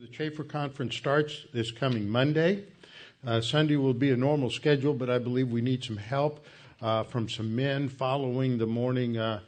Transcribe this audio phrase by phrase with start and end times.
[0.00, 2.64] The Chafer Conference starts this coming Monday.
[3.24, 6.44] Uh, Sunday will be a normal schedule, but I believe we need some help
[6.82, 9.38] uh, from some men following the morning uh,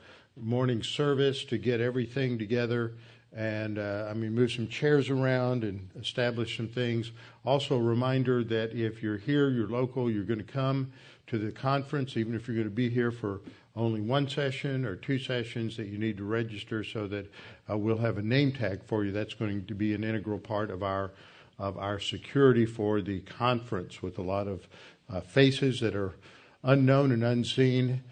[0.41, 2.93] morning service to get everything together
[3.35, 7.11] and uh, I mean move some chairs around and establish some things.
[7.45, 10.93] Also, a reminder that if you're here, you're local, you're going to come
[11.29, 13.41] to the conference, even if you're going to be here for
[13.75, 17.31] only one session or two sessions, that you need to register so that
[17.71, 19.13] uh, we'll have a name tag for you.
[19.13, 21.11] That's going to be an integral part of our
[21.59, 24.69] of our security for the conference with a lot of
[25.09, 26.15] uh, faces that are
[26.63, 28.03] unknown and unseen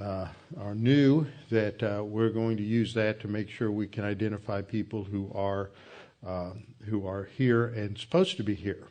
[0.00, 0.26] uh,
[0.58, 4.60] are new that uh, we're going to use that to make sure we can identify
[4.62, 5.70] people who are
[6.26, 6.50] uh,
[6.86, 8.86] who are here and supposed to be here.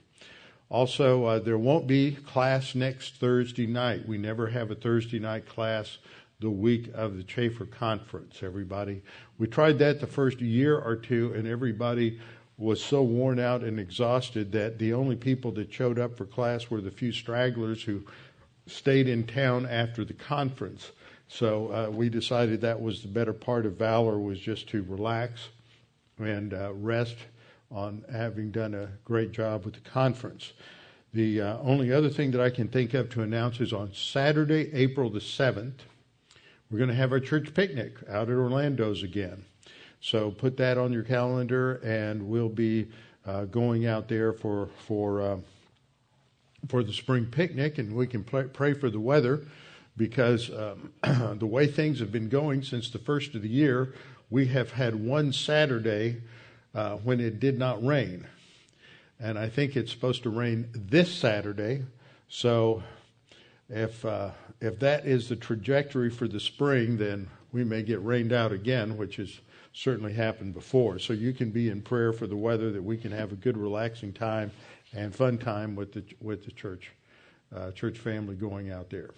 [0.69, 4.07] Also, uh, there won't be class next Thursday night.
[4.07, 5.97] We never have a Thursday night class
[6.39, 8.43] the week of the Chafer conference.
[8.43, 9.01] Everybody,
[9.37, 12.19] we tried that the first year or two, and everybody
[12.57, 16.69] was so worn out and exhausted that the only people that showed up for class
[16.69, 18.03] were the few stragglers who
[18.67, 20.91] stayed in town after the conference.
[21.27, 25.49] So uh, we decided that was the better part of valor was just to relax
[26.19, 27.15] and uh, rest
[27.71, 30.53] on having done a great job with the conference.
[31.13, 34.73] The uh, only other thing that I can think of to announce is on Saturday,
[34.73, 35.79] April the 7th,
[36.69, 39.43] we're going to have our church picnic out at Orlando's again.
[40.01, 42.87] So put that on your calendar, and we'll be
[43.25, 45.37] uh, going out there for for uh,
[46.67, 49.41] for the spring picnic, and we can pray, pray for the weather
[49.97, 50.93] because um,
[51.39, 53.93] the way things have been going since the first of the year,
[54.29, 56.21] we have had one Saturday
[56.73, 58.27] uh, when it did not rain,
[59.19, 61.83] and I think it's supposed to rain this Saturday.
[62.27, 62.83] So
[63.69, 64.31] if uh,
[64.61, 68.97] if that is the trajectory for the spring, then we may get rained out again,
[68.97, 69.39] which has
[69.73, 70.99] certainly happened before.
[70.99, 73.57] So you can be in prayer for the weather that we can have a good,
[73.57, 74.51] relaxing time
[74.93, 76.91] and fun time with the with the church
[77.55, 79.11] uh, church family going out there.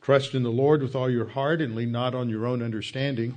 [0.00, 3.36] Trust in the Lord with all your heart and lean not on your own understanding.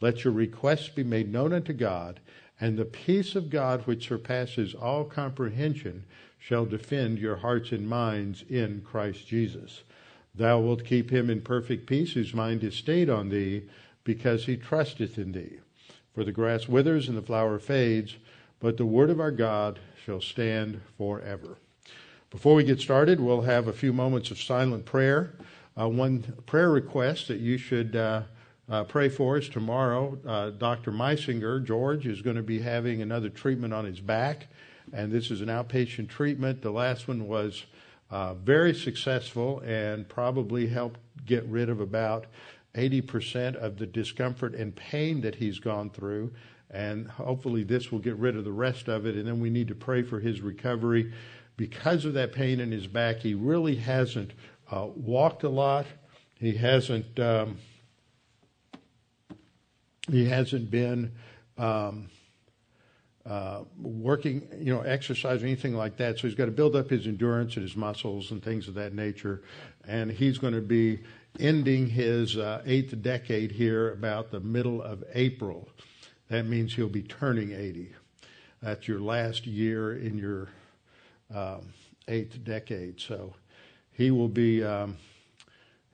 [0.00, 2.20] let your requests be made known unto God,
[2.60, 6.04] and the peace of God, which surpasses all comprehension,
[6.38, 9.82] shall defend your hearts and minds in Christ Jesus.
[10.34, 13.64] Thou wilt keep him in perfect peace whose mind is stayed on thee
[14.04, 15.58] because he trusteth in thee.
[16.14, 18.16] For the grass withers and the flower fades,
[18.60, 21.58] but the word of our God shall stand forever.
[22.30, 25.34] Before we get started, we'll have a few moments of silent prayer.
[25.78, 28.22] Uh, one prayer request that you should uh,
[28.70, 30.18] uh, pray for us tomorrow.
[30.26, 30.92] Uh, Dr.
[30.92, 34.48] Meisinger, George, is going to be having another treatment on his back,
[34.92, 36.62] and this is an outpatient treatment.
[36.62, 37.64] The last one was
[38.10, 42.26] uh, very successful and probably helped get rid of about
[42.74, 46.32] 80% of the discomfort and pain that he's gone through.
[46.70, 49.16] And hopefully, this will get rid of the rest of it.
[49.16, 51.12] And then we need to pray for his recovery.
[51.56, 54.32] Because of that pain in his back, he really hasn't
[54.70, 55.86] uh, walked a lot.
[56.38, 57.18] He hasn't.
[57.18, 57.56] Um,
[60.10, 61.12] he hasn't been
[61.56, 62.08] um,
[63.26, 66.18] uh, working, you know, exercise or anything like that.
[66.18, 68.94] So he's got to build up his endurance and his muscles and things of that
[68.94, 69.42] nature.
[69.86, 71.00] And he's going to be
[71.38, 75.68] ending his uh, eighth decade here about the middle of April.
[76.28, 77.94] That means he'll be turning 80.
[78.62, 80.48] That's your last year in your
[81.34, 81.72] um,
[82.08, 83.00] eighth decade.
[83.00, 83.34] So
[83.92, 84.96] he will be um,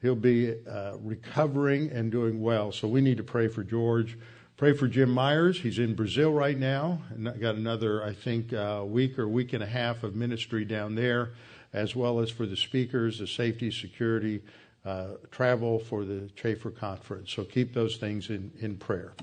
[0.05, 2.71] he'll be uh, recovering and doing well.
[2.71, 4.19] So we need to pray for George.
[4.59, 5.59] Pray for Jim Myers.
[5.59, 9.63] He's in Brazil right now, and got another, I think, uh, week or week and
[9.63, 11.31] a half of ministry down there,
[11.73, 14.43] as well as for the speakers, the safety, security,
[14.85, 17.33] uh, travel for the Chafer conference.
[17.33, 19.15] So keep those things in, in prayer.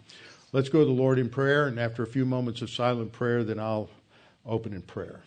[0.52, 3.44] Let's go to the Lord in prayer, and after a few moments of silent prayer,
[3.44, 3.90] then I'll
[4.48, 5.22] open in prayer.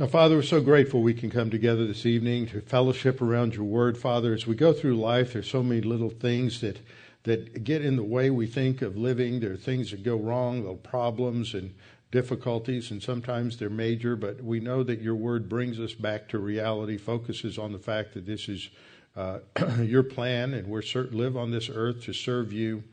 [0.00, 3.66] Now, Father, we're so grateful we can come together this evening to fellowship around your
[3.66, 3.98] word.
[3.98, 6.78] Father, as we go through life, there's so many little things that
[7.24, 9.40] that get in the way we think of living.
[9.40, 11.74] There are things that go wrong, little problems, and
[12.10, 16.38] difficulties, and sometimes they're major, but we know that your word brings us back to
[16.38, 18.70] reality, focuses on the fact that this is
[19.16, 19.40] uh,
[19.82, 22.84] your plan, and we're cert- live on this earth to serve you.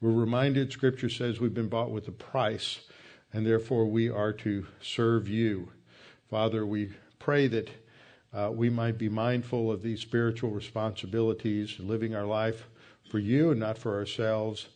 [0.00, 2.80] We're reminded, Scripture says, we've been bought with a price,
[3.30, 5.72] and therefore we are to serve you.
[6.30, 7.70] Father, we pray that
[8.34, 12.66] uh, we might be mindful of these spiritual responsibilities, living our life
[13.08, 14.66] for you and not for ourselves.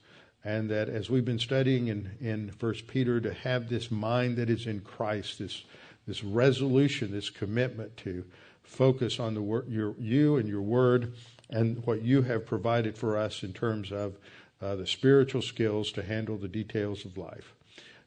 [0.44, 4.48] And that as we've been studying in, in 1 Peter, to have this mind that
[4.48, 5.64] is in Christ, this,
[6.06, 8.24] this resolution, this commitment to
[8.62, 11.14] focus on the wor- your, you and your word
[11.50, 14.16] and what you have provided for us in terms of
[14.62, 17.54] uh, the spiritual skills to handle the details of life.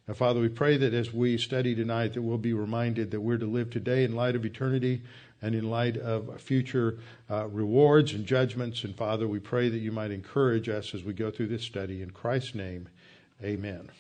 [0.08, 3.38] Now, Father, we pray that as we study tonight, that we'll be reminded that we're
[3.38, 5.02] to live today in light of eternity
[5.42, 8.84] and in light of future uh, rewards and judgments.
[8.84, 12.02] And Father, we pray that you might encourage us as we go through this study.
[12.02, 12.90] In Christ's name,
[13.42, 13.92] amen.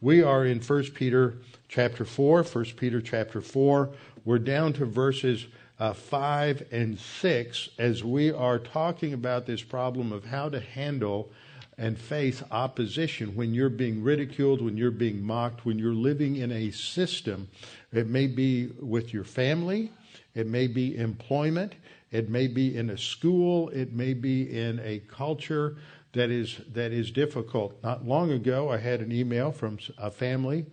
[0.00, 1.34] We are in 1 Peter
[1.68, 2.44] chapter 4.
[2.44, 3.90] 1 Peter chapter 4.
[4.24, 5.46] We're down to verses
[5.80, 11.32] uh, 5 and 6 as we are talking about this problem of how to handle
[11.82, 16.52] and face opposition when you're being ridiculed, when you're being mocked, when you're living in
[16.52, 17.48] a system.
[17.92, 19.90] It may be with your family,
[20.34, 21.74] it may be employment.
[22.12, 23.70] It may be in a school.
[23.70, 25.76] It may be in a culture
[26.12, 27.82] that is that is difficult.
[27.82, 30.66] Not long ago, I had an email from a family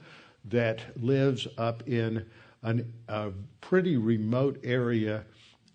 [0.46, 2.26] that lives up in
[2.62, 5.24] an, a pretty remote area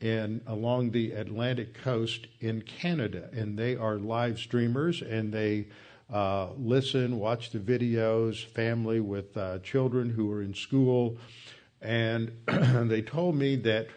[0.04, 5.66] in along the Atlantic coast in Canada, and they are live streamers and they
[6.12, 8.44] uh, listen, watch the videos.
[8.44, 11.16] Family with uh, children who are in school
[11.80, 13.88] and they told me that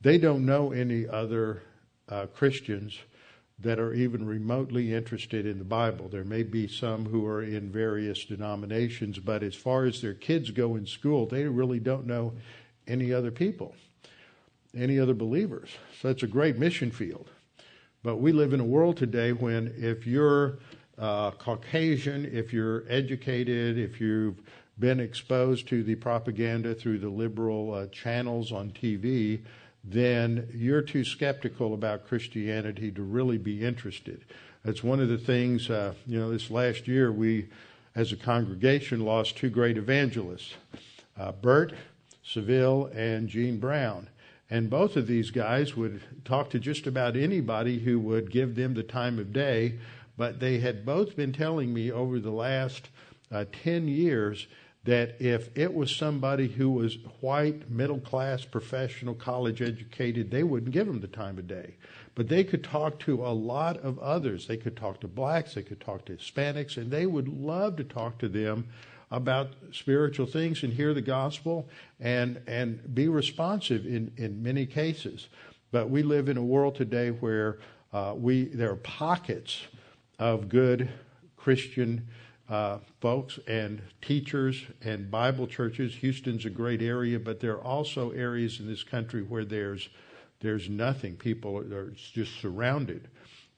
[0.00, 1.62] they don't know any other
[2.08, 2.98] uh, Christians
[3.58, 6.08] that are even remotely interested in the Bible.
[6.08, 10.50] There may be some who are in various denominations, but as far as their kids
[10.50, 12.34] go in school, they really don't know
[12.86, 13.74] any other people,
[14.76, 15.70] any other believers.
[16.00, 17.30] So it's a great mission field.
[18.02, 20.58] But we live in a world today when if you're
[20.98, 24.40] uh, Caucasian, if you're educated, if you've
[24.78, 29.40] been exposed to the propaganda through the liberal uh, channels on TV,
[29.82, 34.24] then you're too skeptical about Christianity to really be interested.
[34.64, 37.48] That's one of the things, uh, you know, this last year we,
[37.94, 40.54] as a congregation, lost two great evangelists
[41.18, 41.72] uh, Bert
[42.22, 44.08] Seville and Gene Brown.
[44.48, 48.74] And both of these guys would talk to just about anybody who would give them
[48.74, 49.78] the time of day,
[50.16, 52.88] but they had both been telling me over the last
[53.32, 54.46] uh, 10 years
[54.84, 60.72] that if it was somebody who was white, middle class, professional, college educated, they wouldn't
[60.72, 61.74] give them the time of day.
[62.14, 64.46] But they could talk to a lot of others.
[64.46, 67.84] They could talk to blacks, they could talk to Hispanics, and they would love to
[67.84, 68.68] talk to them
[69.10, 71.68] about spiritual things and hear the gospel
[72.00, 75.28] and and be responsive in, in many cases.
[75.70, 77.58] But we live in a world today where
[77.92, 79.62] uh, we there are pockets
[80.18, 80.88] of good
[81.36, 82.08] Christian
[82.48, 85.94] uh, folks and teachers and Bible churches.
[85.96, 89.88] Houston's a great area, but there are also areas in this country where there's
[90.40, 91.16] there's nothing.
[91.16, 93.08] People are just surrounded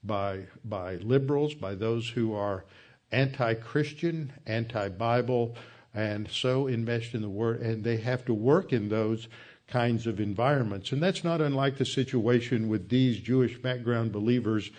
[0.04, 2.64] by by liberals, by those who are
[3.12, 5.56] anti-Christian, anti-Bible,
[5.94, 9.28] and so enmeshed in the word, and they have to work in those
[9.68, 10.92] kinds of environments.
[10.92, 14.70] And that's not unlike the situation with these Jewish background believers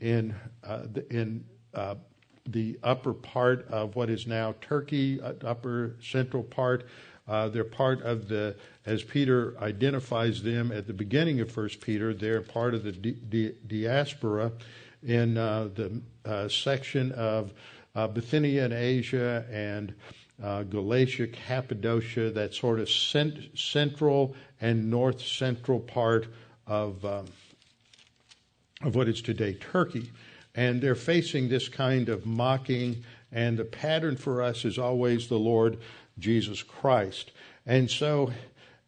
[0.00, 1.44] in uh, in
[1.74, 1.96] uh,
[2.46, 6.86] the upper part of what is now Turkey, uh, upper central part.
[7.28, 12.14] Uh, they're part of the, as Peter identifies them at the beginning of First Peter,
[12.14, 14.52] they're part of the di- di- diaspora
[15.02, 17.52] in uh, the uh, section of
[17.96, 19.92] uh, Bithynia and Asia and
[20.40, 26.28] uh, Galatia, Cappadocia, that sort of cent- central and north central part
[26.68, 27.24] of, um,
[28.82, 30.10] of what is today Turkey
[30.56, 33.04] and they're facing this kind of mocking.
[33.30, 35.78] And the pattern for us is always the Lord
[36.18, 37.30] Jesus Christ.
[37.66, 38.32] And so,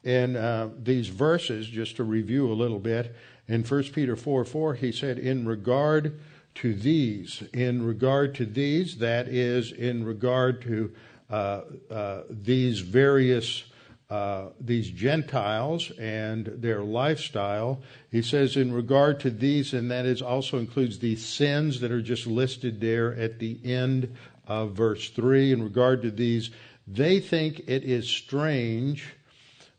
[0.02, 3.14] in uh, these verses, just to review a little bit,
[3.46, 6.18] in 1 Peter 4 4, he said, In regard
[6.62, 10.92] to these, in regard to these, that is, in regard to
[11.30, 13.64] uh, uh, these various
[14.10, 17.82] uh, these Gentiles and their lifestyle.
[18.10, 22.00] He says, in regard to these, and that is also includes these sins that are
[22.00, 25.52] just listed there at the end of verse 3.
[25.52, 26.50] In regard to these,
[26.86, 29.14] they think it is strange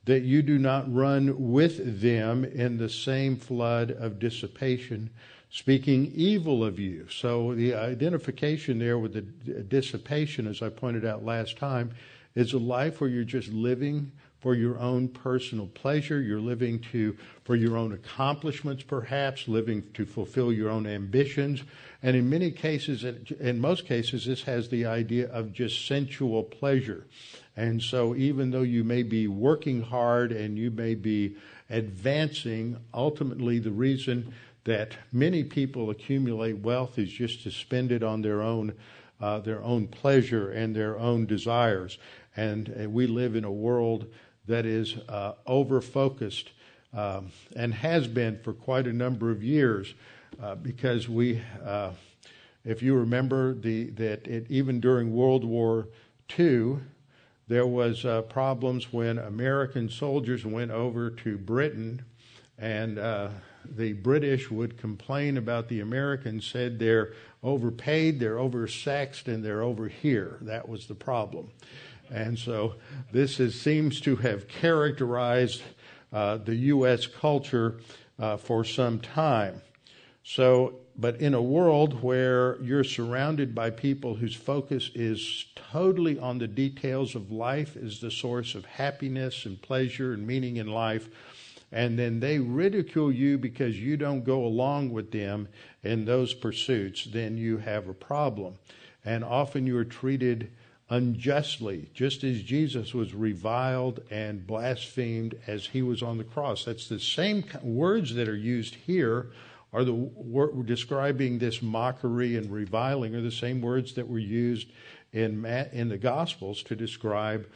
[0.06, 5.10] that you do not run with them in the same flood of dissipation,
[5.50, 7.08] speaking evil of you.
[7.10, 11.92] So the identification there with the dissipation, as I pointed out last time,
[12.36, 16.22] is a life where you're just living for your own personal pleasure.
[16.22, 21.64] You're living to for your own accomplishments, perhaps living to fulfill your own ambitions.
[22.02, 27.06] And in many cases, in most cases, this has the idea of just sensual pleasure.
[27.58, 31.36] And so, even though you may be working hard and you may be
[31.70, 34.34] advancing, ultimately, the reason
[34.66, 38.74] that many people accumulate wealth is just to spend it on their own,
[39.22, 41.98] uh, their own pleasure and their own desires.
[42.36, 44.08] And uh, we live in a world
[44.48, 46.52] that is uh, over focused
[46.94, 49.94] um, and has been for quite a number of years
[50.42, 51.92] uh, because we, uh,
[52.66, 55.88] if you remember, the, that it, even during World War
[56.38, 56.78] II,
[57.48, 62.04] there was uh, problems when American soldiers went over to Britain
[62.58, 63.00] and
[63.66, 67.14] the British would complain about the Americans, said they're
[67.44, 70.38] overpaid, they're oversexed, and they're over here.
[70.42, 71.52] That was the problem.
[72.12, 72.76] And so
[73.12, 75.62] this is, seems to have characterized
[76.12, 77.06] uh, the U.S.
[77.06, 77.80] culture
[78.18, 79.62] uh, for some time.
[80.24, 86.40] So, but in a world where you're surrounded by people whose focus is totally on
[86.40, 91.08] the details of life as the source of happiness and pleasure and meaning in life,
[91.72, 95.48] and then they ridicule you because you don't go along with them
[95.84, 98.56] in those pursuits, then you have a problem.
[99.06, 100.52] And often you are treated
[100.90, 106.66] unjustly, just as Jesus was reviled and blasphemed as he was on the cross.
[106.66, 109.32] That's the same words that are used here
[109.72, 114.68] are the word describing this mockery and reviling are the same words that were used
[115.14, 117.48] in in the gospels to describe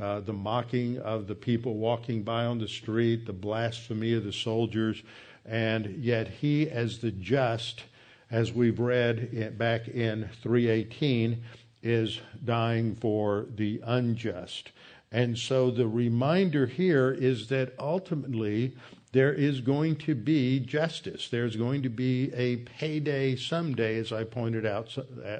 [0.00, 4.32] uh, the mocking of the people walking by on the street, the blasphemy of the
[4.32, 5.02] soldiers,
[5.44, 7.84] and yet he as the just
[8.30, 11.42] as we've read back in 318
[11.82, 14.72] is dying for the unjust.
[15.10, 18.74] And so the reminder here is that ultimately
[19.12, 21.28] there is going to be justice.
[21.28, 24.96] There's going to be a payday someday, as I pointed out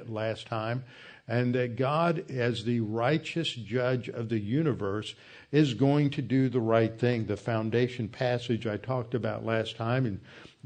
[0.07, 0.83] last time,
[1.27, 5.15] and that God, as the righteous judge of the universe,
[5.51, 7.25] is going to do the right thing.
[7.25, 10.19] The foundation passage I talked about last time in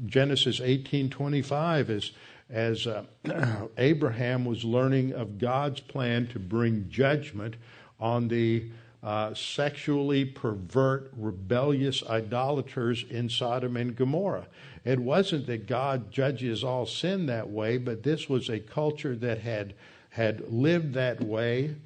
[0.06, 2.12] Genesis 18:25 is
[2.50, 3.04] as uh,
[3.78, 7.56] Abraham was learning of God's plan to bring judgment
[8.00, 8.70] on the
[9.02, 14.48] uh, sexually pervert, rebellious idolaters in Sodom and Gomorrah.
[14.84, 19.40] It wasn't that God judges all sin that way, but this was a culture that
[19.40, 19.74] had
[20.18, 21.76] had lived that way,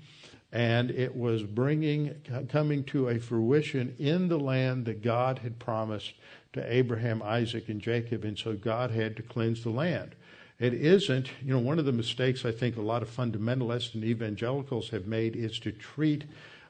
[0.52, 2.14] and it was bringing
[2.48, 6.14] coming to a fruition in the land that God had promised
[6.54, 10.14] to Abraham, Isaac, and Jacob, and so God had to cleanse the land.
[10.58, 14.02] It isn't, you know, one of the mistakes I think a lot of fundamentalists and
[14.02, 16.24] evangelicals have made is to treat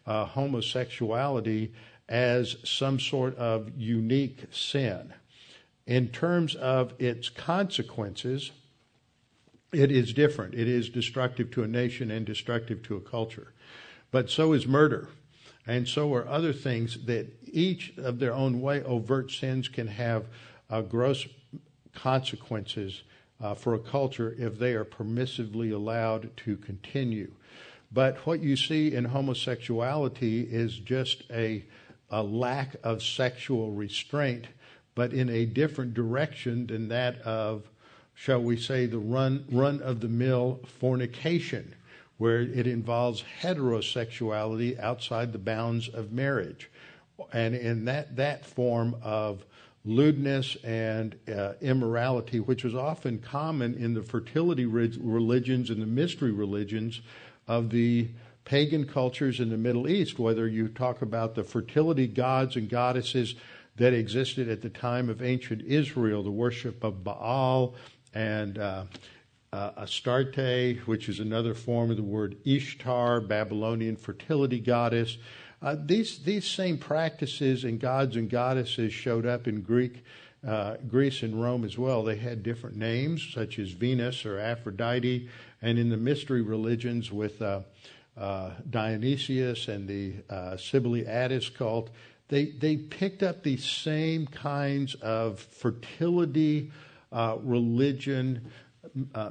[0.05, 1.73] uh, homosexuality
[2.09, 5.15] as some sort of unique sin.
[5.87, 8.51] In terms of its consequences,
[9.73, 10.55] it is different.
[10.55, 13.53] It is destructive to a nation and destructive to a culture.
[14.11, 15.09] But so is murder.
[15.67, 20.27] And so are other things that each of their own way, overt sins can have
[20.69, 21.27] uh, gross
[21.95, 23.03] consequences
[23.41, 27.33] uh, for a culture if they are permissively allowed to continue.
[27.93, 31.65] But what you see in homosexuality is just a,
[32.11, 34.47] a lack of sexual restraint,
[34.95, 37.69] but in a different direction than that of,
[38.15, 41.75] shall we say, the run, run of the mill fornication,
[42.19, 46.71] where it involves heterosexuality outside the bounds of marriage.
[47.33, 49.45] And in that, that form of
[49.85, 56.31] lewdness and uh, immorality, which was often common in the fertility religions and the mystery
[56.31, 57.01] religions
[57.49, 58.09] of the
[58.45, 63.35] pagan cultures in the Middle East, whether you talk about the fertility gods and goddesses
[63.77, 67.75] that existed at the time of ancient Israel, the worship of Baal
[68.15, 68.85] and uh,
[69.53, 75.19] uh, Astarte, which is another form of the word Ishtar, Babylonian fertility goddess.
[75.61, 80.03] Uh, these these same practices and gods and goddesses showed up in Greek,
[80.47, 82.03] uh, Greece and Rome as well.
[82.03, 85.29] They had different names such as Venus or Aphrodite,
[85.61, 87.61] and in the mystery religions with uh,
[88.17, 91.91] uh Dionysius and the uh, Cybele Attis cult,
[92.29, 96.73] they they picked up these same kinds of fertility
[97.13, 98.51] uh, religion
[99.15, 99.31] uh,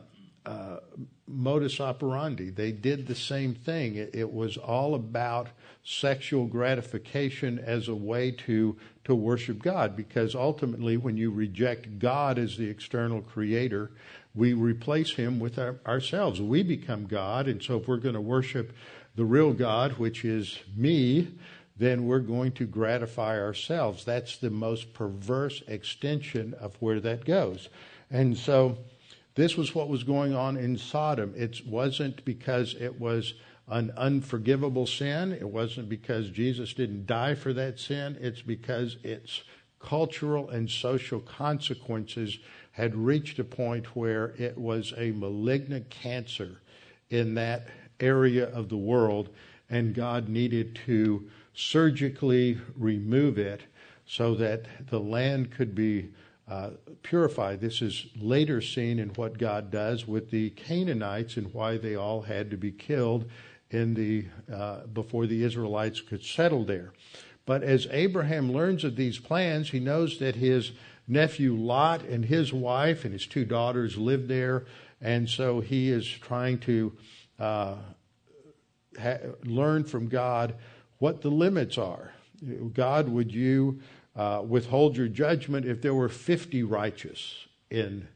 [1.27, 2.49] modus operandi.
[2.49, 3.95] They did the same thing.
[3.95, 5.49] It, it, was all about
[5.83, 9.95] sexual gratification as a way to to worship God.
[9.95, 13.91] Because ultimately, when you reject God as the external creator,
[14.33, 16.41] we replace Him with our, ourselves.
[16.41, 18.73] We become God, and so if we're going to worship
[19.15, 21.35] the real God, which is me,
[21.77, 24.05] then we're going to gratify ourselves.
[24.05, 27.69] That's the most perverse extension of where that goes.
[28.09, 28.77] And so
[29.35, 31.33] this was what was going on in Sodom.
[31.35, 33.33] It wasn't because it was
[33.67, 35.31] an unforgivable sin.
[35.31, 38.17] It wasn't because Jesus didn't die for that sin.
[38.19, 39.43] It's because its
[39.79, 42.37] cultural and social consequences
[42.73, 46.61] had reached a point where it was a malignant cancer
[47.09, 47.67] in that
[48.01, 49.29] area of the world,
[49.69, 53.61] and God needed to surgically remove it
[54.05, 56.09] so that the land could be
[56.49, 57.61] uh, purified.
[57.61, 62.23] This is later seen in what God does with the Canaanites and why they all
[62.23, 63.29] had to be killed
[63.69, 66.91] in the uh, before the Israelites could settle there.
[67.45, 70.73] But as Abraham learns of these plans, he knows that his
[71.07, 74.65] nephew Lot and his wife and his two daughters live there,
[74.99, 76.93] and so he is trying to
[77.41, 77.75] uh,
[79.01, 80.55] ha- learn from God
[80.99, 82.13] what the limits are.
[82.73, 83.81] God, would you
[84.15, 88.07] uh, withhold your judgment if there were 50 righteous in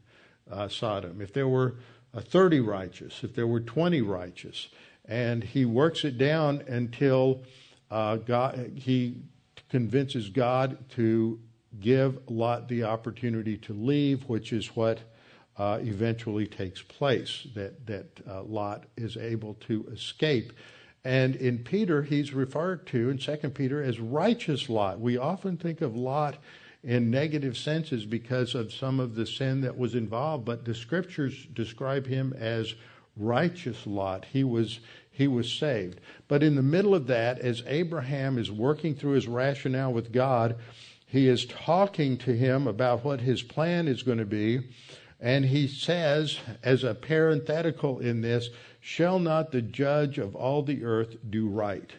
[0.50, 1.76] uh, Sodom, if there were
[2.14, 4.68] uh, 30 righteous, if there were 20 righteous?
[5.04, 7.42] And he works it down until
[7.90, 9.22] uh, God, he
[9.68, 11.40] convinces God to
[11.80, 15.00] give Lot the opportunity to leave, which is what
[15.58, 20.52] uh, eventually takes place, that, that uh, Lot is able to escape.
[21.04, 25.00] And in Peter, he's referred to in 2 Peter as righteous Lot.
[25.00, 26.36] We often think of Lot
[26.82, 31.46] in negative senses because of some of the sin that was involved, but the scriptures
[31.52, 32.74] describe him as
[33.16, 34.24] righteous Lot.
[34.32, 36.00] He was he was saved.
[36.28, 40.56] But in the middle of that, as Abraham is working through his rationale with God,
[41.06, 44.60] he is talking to him about what his plan is going to be.
[45.20, 50.84] And he says, as a parenthetical in this, shall not the judge of all the
[50.84, 51.90] earth do right?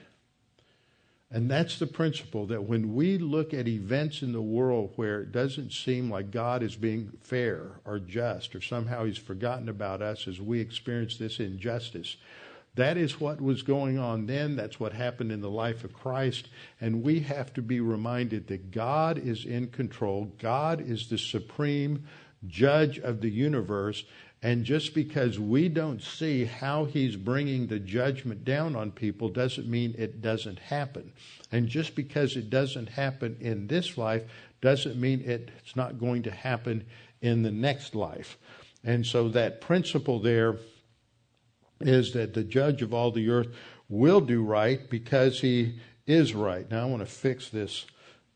[1.30, 5.34] And that's the principle that when we look at events in the world where it
[5.34, 10.28] doesn't seem like God is being fair or just, or somehow he's forgotten about us
[10.28, 12.16] as we experience this injustice,
[12.76, 14.56] that is what was going on then.
[14.56, 16.48] That's what happened in the life of Christ.
[16.80, 20.32] And we have to be reminded that God is in control.
[20.38, 22.06] God is the supreme
[22.46, 24.04] judge of the universe.
[24.44, 29.68] And just because we don't see how he's bringing the judgment down on people doesn't
[29.68, 31.12] mean it doesn't happen.
[31.52, 34.24] And just because it doesn't happen in this life
[34.62, 36.86] doesn't mean it's not going to happen
[37.22, 38.38] in the next life.
[38.84, 40.58] And so that principle there
[41.82, 43.50] is that the judge of all the earth
[43.90, 46.70] will do right because he is right.
[46.70, 47.86] Now I want to fix this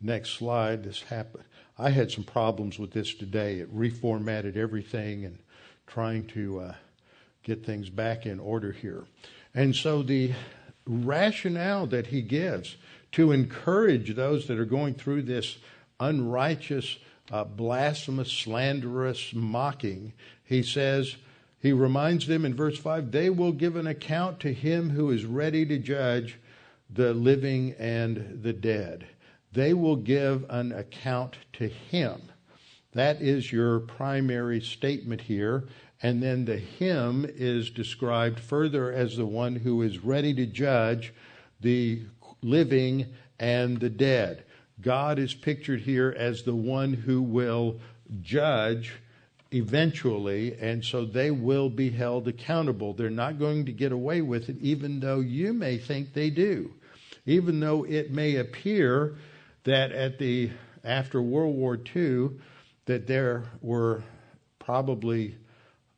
[0.02, 0.84] next slide.
[0.84, 1.46] This happened.
[1.82, 3.56] I had some problems with this today.
[3.56, 5.40] It reformatted everything and
[5.88, 6.74] trying to uh,
[7.42, 9.06] get things back in order here.
[9.56, 10.34] And so the
[10.86, 12.76] rationale that he gives
[13.14, 15.58] to encourage those that are going through this
[16.00, 16.98] unrighteous,
[17.32, 20.14] uh, blasphemous, slanderous mocking,
[20.44, 21.16] he says,
[21.60, 25.26] he reminds them in verse 5 they will give an account to him who is
[25.26, 26.38] ready to judge
[26.92, 29.08] the living and the dead.
[29.52, 32.22] They will give an account to him.
[32.94, 35.68] That is your primary statement here.
[36.04, 41.14] And then the him is described further as the one who is ready to judge
[41.60, 42.04] the
[42.42, 43.06] living
[43.40, 44.46] and the dead.
[44.82, 47.80] God is pictured here as the one who will
[48.22, 48.94] judge
[49.52, 52.94] eventually, and so they will be held accountable.
[52.94, 56.74] They're not going to get away with it, even though you may think they do.
[57.26, 59.18] Even though it may appear
[59.64, 60.52] that at the
[60.84, 62.32] after World War II,
[62.86, 64.04] that there were
[64.60, 65.38] probably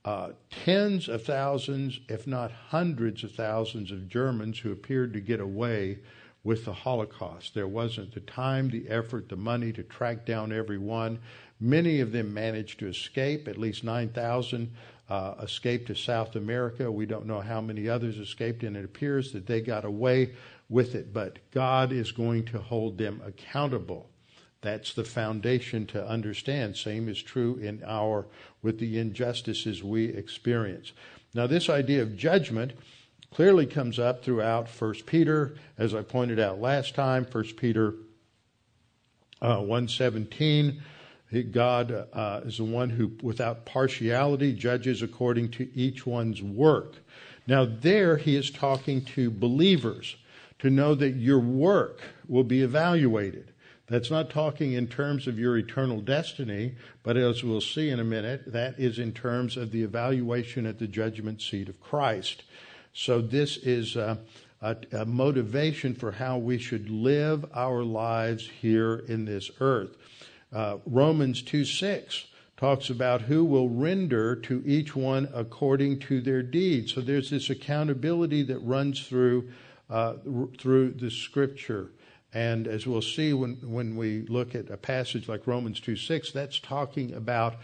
[0.06, 5.40] uh, tens of thousands, if not hundreds of thousands, of Germans who appeared to get
[5.40, 6.00] away
[6.44, 7.54] with the Holocaust.
[7.54, 11.20] There wasn't the time, the effort, the money to track down everyone.
[11.60, 13.48] Many of them managed to escape.
[13.48, 14.70] At least 9,000
[15.10, 16.92] uh, escaped to South America.
[16.92, 20.32] We don't know how many others escaped, and it appears that they got away
[20.74, 21.14] with it.
[21.14, 24.10] But God is going to hold them accountable.
[24.62, 26.76] That's the foundation to understand.
[26.76, 28.26] Same is true in our
[28.62, 30.94] with the injustices we experience.
[31.34, 32.74] Now, this idea of judgment
[33.32, 37.26] clearly comes up throughout 1 Peter, as I pointed out last time.
[37.32, 37.96] 1 Peter
[39.42, 40.82] uh, 117
[41.52, 46.98] God uh, is the one who, without partiality, judges according to each one's work.
[47.48, 50.16] Now, there he is talking to believers
[50.64, 53.52] to know that your work will be evaluated.
[53.88, 58.06] That's not talking in terms of your eternal destiny, but as we'll see in a
[58.06, 62.44] minute, that is in terms of the evaluation at the judgment seat of Christ.
[62.94, 64.16] So, this is uh,
[64.62, 69.98] a, a motivation for how we should live our lives here in this earth.
[70.54, 76.42] Uh, Romans 2 6 talks about who will render to each one according to their
[76.42, 76.94] deeds.
[76.94, 79.50] So there's this accountability that runs through
[79.94, 80.16] uh,
[80.58, 81.92] through the scripture.
[82.34, 86.32] And as we'll see when, when we look at a passage like Romans 2 6,
[86.32, 87.58] that's talking about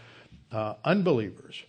[0.52, 1.64] uh, unbelievers.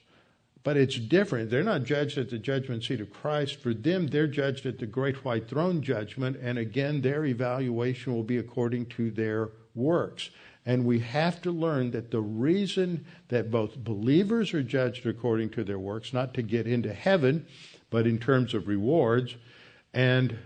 [0.64, 1.50] But it's different.
[1.50, 3.56] They're not judged at the judgment seat of Christ.
[3.56, 6.38] For them, they're judged at the great white throne judgment.
[6.40, 10.30] And again, their evaluation will be according to their works.
[10.64, 15.64] And we have to learn that the reason that both believers are judged according to
[15.64, 17.48] their works, not to get into heaven,
[17.90, 19.36] but in terms of rewards,
[19.92, 20.38] and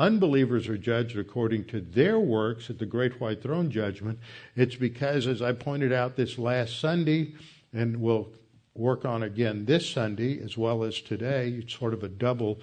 [0.00, 4.18] unbelievers are judged according to their works at the great white throne judgment,
[4.56, 7.34] it's because, as I pointed out this last Sunday,
[7.72, 8.32] and we'll
[8.74, 12.60] work on again this Sunday as well as today, it's sort of a double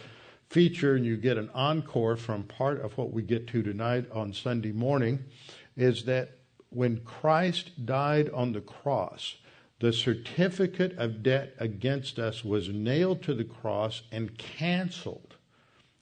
[0.49, 4.33] feature, and you get an encore from part of what we get to tonight on
[4.33, 5.23] Sunday morning,
[5.75, 9.35] is that when Christ died on the cross,
[9.79, 15.26] the certificate of debt against us was nailed to the cross and canceled.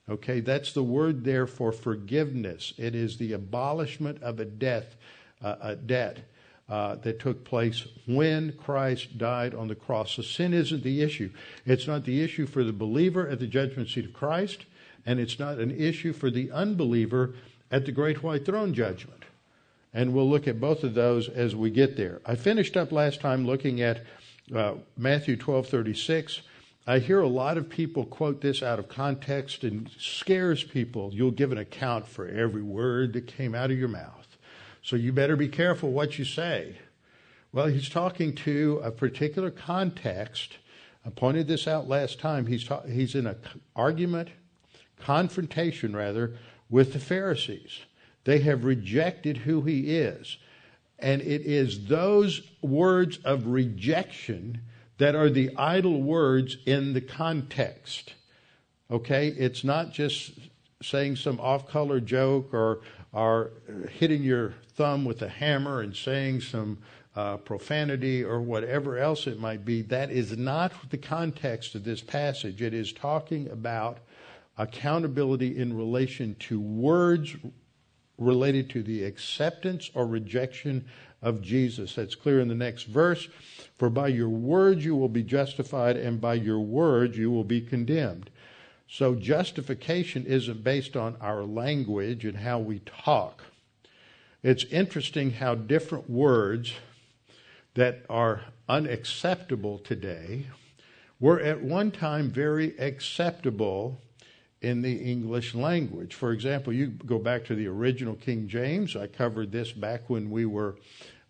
[0.08, 2.72] Okay, that's the word there for forgiveness.
[2.78, 4.96] It is the abolishment of a death,
[5.42, 6.18] uh, a debt
[6.68, 10.12] uh, that took place when Christ died on the cross.
[10.12, 11.30] So sin isn't the issue.
[11.64, 14.64] It's not the issue for the believer at the judgment seat of Christ,
[15.04, 17.34] and it's not an issue for the unbeliever
[17.70, 19.24] at the great white throne judgment
[19.96, 22.20] and we'll look at both of those as we get there.
[22.26, 24.04] I finished up last time looking at
[24.54, 26.42] uh, Matthew 12:36.
[26.88, 31.10] I hear a lot of people quote this out of context and scares people.
[31.12, 34.36] You'll give an account for every word that came out of your mouth.
[34.82, 36.76] So you better be careful what you say.
[37.52, 40.58] Well, he's talking to a particular context.
[41.04, 42.46] I pointed this out last time.
[42.46, 43.36] He's ta- he's in an
[43.74, 44.28] argument,
[45.00, 46.34] confrontation rather,
[46.70, 47.80] with the Pharisees.
[48.22, 50.36] They have rejected who he is.
[51.00, 54.60] And it is those words of rejection
[54.98, 58.14] that are the idle words in the context.
[58.90, 59.28] Okay?
[59.28, 60.32] It's not just
[60.82, 62.80] saying some off color joke or,
[63.12, 63.52] or
[63.90, 66.78] hitting your thumb with a hammer and saying some
[67.14, 69.82] uh, profanity or whatever else it might be.
[69.82, 72.60] That is not the context of this passage.
[72.60, 73.98] It is talking about
[74.58, 77.34] accountability in relation to words
[78.18, 80.84] related to the acceptance or rejection
[81.22, 81.94] of Jesus.
[81.94, 83.28] That's clear in the next verse.
[83.78, 87.60] For by your words you will be justified, and by your words you will be
[87.60, 88.30] condemned.
[88.88, 93.42] So justification isn't based on our language and how we talk.
[94.42, 96.74] It's interesting how different words
[97.74, 100.46] that are unacceptable today
[101.18, 104.00] were at one time very acceptable
[104.62, 106.14] in the English language.
[106.14, 108.96] For example, you go back to the original King James.
[108.96, 110.76] I covered this back when we were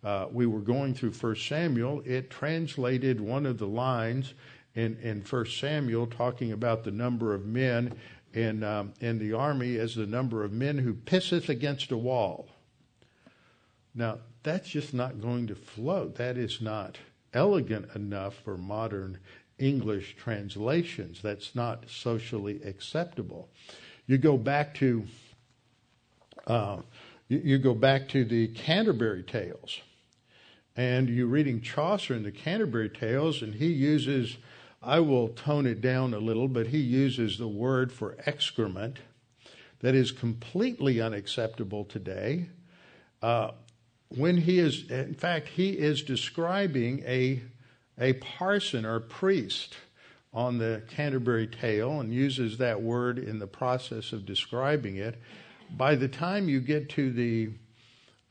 [0.05, 2.01] uh, we were going through First Samuel.
[2.05, 4.35] It translated one of the lines
[4.75, 7.95] in in First Samuel talking about the number of men
[8.33, 12.49] in um, in the army as the number of men who pisseth against a wall.
[13.95, 16.15] Now that's just not going to float.
[16.17, 16.99] That is not
[17.35, 19.19] elegant enough for modern
[19.59, 21.21] English translations.
[21.23, 23.49] That's not socially acceptable.
[24.07, 25.05] You go back to
[26.47, 26.79] uh,
[27.29, 29.81] you, go back to the Canterbury Tales,
[30.77, 34.37] and you're reading Chaucer in the Canterbury Tales, and he uses
[34.83, 38.99] I will tone it down a little, but he uses the word for excrement
[39.81, 42.47] that is completely unacceptable today.
[43.21, 43.51] Uh,
[44.09, 47.42] when he is, in fact, he is describing a
[47.98, 49.76] a parson or priest
[50.32, 55.20] on the Canterbury Tale and uses that word in the process of describing it.
[55.76, 57.50] By the time you get to the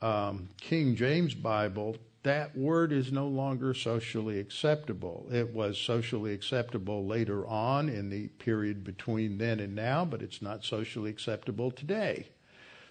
[0.00, 5.26] um, King James Bible, that word is no longer socially acceptable.
[5.30, 10.42] It was socially acceptable later on in the period between then and now, but it's
[10.42, 12.28] not socially acceptable today.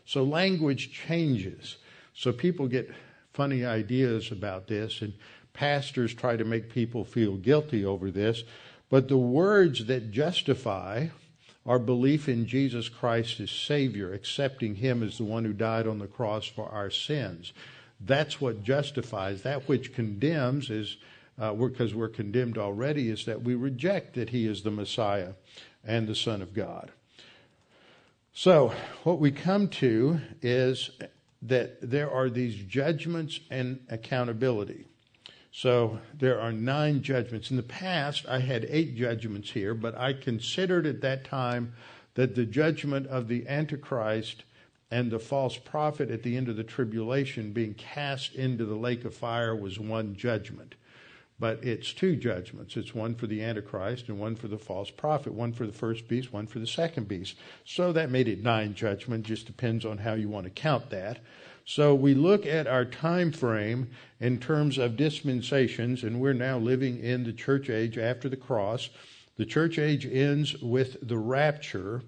[0.06, 1.78] So language changes.
[2.14, 2.94] So people get
[3.34, 5.02] funny ideas about this.
[5.02, 5.14] And
[5.56, 8.44] pastors try to make people feel guilty over this,
[8.90, 11.08] but the words that justify
[11.66, 15.98] our belief in Jesus Christ as Savior, accepting Him as the one who died on
[15.98, 17.54] the cross for our sins.
[18.00, 19.42] That's what justifies.
[19.42, 20.98] That which condemns is,
[21.38, 25.34] because uh, we're, we're condemned already, is that we reject that He is the Messiah
[25.84, 26.92] and the Son of God.
[28.34, 30.92] So, what we come to is
[31.42, 34.86] that there are these judgments and accountability.
[35.58, 37.50] So there are nine judgments.
[37.50, 41.72] In the past, I had eight judgments here, but I considered at that time
[42.16, 44.44] that the judgment of the Antichrist
[44.92, 49.06] and the false prophet at the end of the tribulation being cast into the lake
[49.06, 50.76] of fire was one judgment.
[51.40, 52.76] But it's two judgments.
[52.76, 56.10] It's one for the Antichrist and one for the false prophet, one for the first
[56.10, 57.38] beast, one for the second beast.
[57.64, 61.20] So that made it nine judgments, just depends on how you want to count that.
[61.66, 67.00] So we look at our time frame in terms of dispensations, and we're now living
[67.00, 68.90] in the church age after the cross.
[69.38, 72.04] The church age ends with the rapture,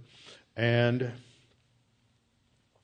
[0.55, 1.11] and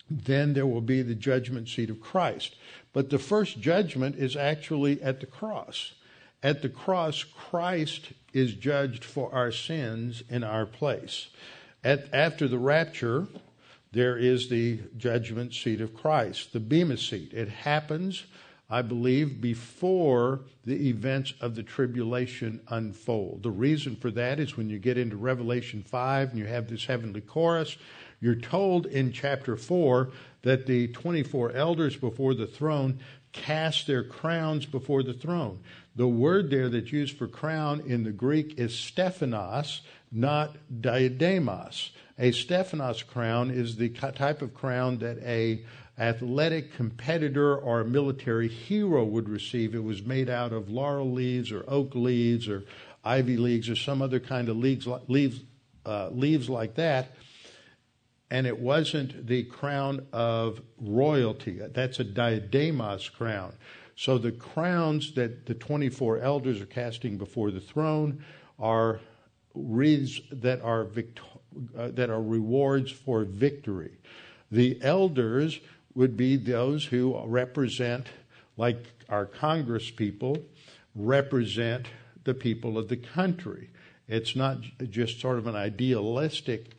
[0.09, 2.55] then there will be the judgment seat of Christ.
[2.91, 5.93] But the first judgment is actually at the cross.
[6.41, 11.29] At the cross, Christ is judged for our sins in our place.
[11.83, 13.27] At, after the rapture,
[13.93, 17.31] there is the judgment seat of Christ, the Bema seat.
[17.31, 18.23] It happens,
[18.67, 23.43] I believe, before the events of the tribulation unfold.
[23.43, 26.85] The reason for that is when you get into Revelation 5 and you have this
[26.85, 27.77] heavenly chorus,
[28.19, 30.09] you're told in chapter 4
[30.41, 32.99] that the 24 elders before the throne
[33.31, 35.59] cast their crowns before the throne.
[35.95, 41.91] The word there that's used for crown in the Greek is stephanos, not diademos.
[42.23, 45.65] A stephanos crown is the type of crown that a
[45.99, 49.75] athletic competitor or a military hero would receive.
[49.75, 52.63] It was made out of laurel leaves or oak leaves or
[53.03, 55.41] ivy leaves or some other kind of leaves, leaves,
[55.85, 57.11] uh, leaves like that.
[58.31, 61.59] And it wasn't the crown of royalty.
[61.73, 63.51] That's a diademos crown.
[63.97, 68.23] So the crowns that the 24 elders are casting before the throne
[68.57, 69.01] are
[69.53, 71.32] wreaths that are victor-
[71.77, 73.91] uh, that are rewards for victory.
[74.51, 75.59] The elders
[75.95, 78.07] would be those who represent,
[78.57, 80.37] like our Congress people,
[80.95, 81.87] represent
[82.23, 83.69] the people of the country.
[84.07, 84.57] It's not
[84.89, 86.71] just sort of an idealistic,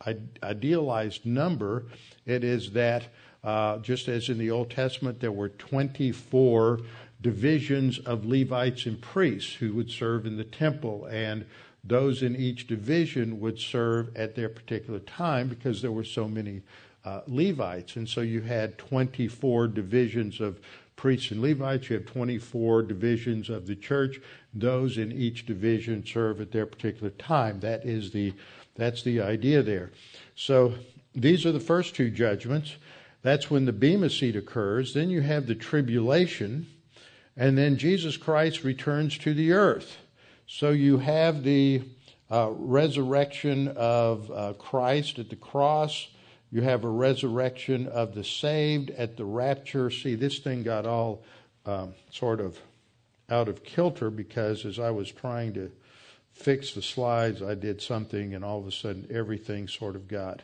[0.43, 1.85] idealized number.
[2.25, 3.07] It is that,
[3.43, 6.79] uh, just as in the Old Testament, there were 24
[7.21, 11.45] divisions of Levites and priests who would serve in the temple, and
[11.85, 16.61] those in each division would serve at their particular time because there were so many
[17.03, 17.95] uh, Levites.
[17.95, 20.59] And so you had 24 divisions of
[20.95, 24.19] priests and Levites, you have 24 divisions of the church.
[24.53, 27.59] Those in each division serve at their particular time.
[27.59, 28.33] That is the
[28.75, 29.91] that's the idea there.
[30.35, 30.73] So
[31.13, 32.75] these are the first two judgments.
[33.21, 34.93] That's when the Bema seat occurs.
[34.93, 36.67] Then you have the tribulation,
[37.37, 39.97] and then Jesus Christ returns to the earth.
[40.47, 41.81] So you have the
[42.29, 46.07] uh, resurrection of uh, Christ at the cross.
[46.51, 49.89] You have a resurrection of the saved at the rapture.
[49.89, 51.23] See, this thing got all
[51.65, 52.59] um, sort of
[53.29, 55.71] out of kilter because as I was trying to
[56.31, 60.43] fix the slides, I did something, and all of a sudden everything sort of got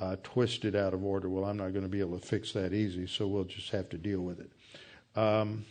[0.00, 1.28] uh, twisted out of order.
[1.28, 3.88] Well, I'm not going to be able to fix that easy, so we'll just have
[3.90, 4.50] to deal with it.
[5.18, 5.64] Um,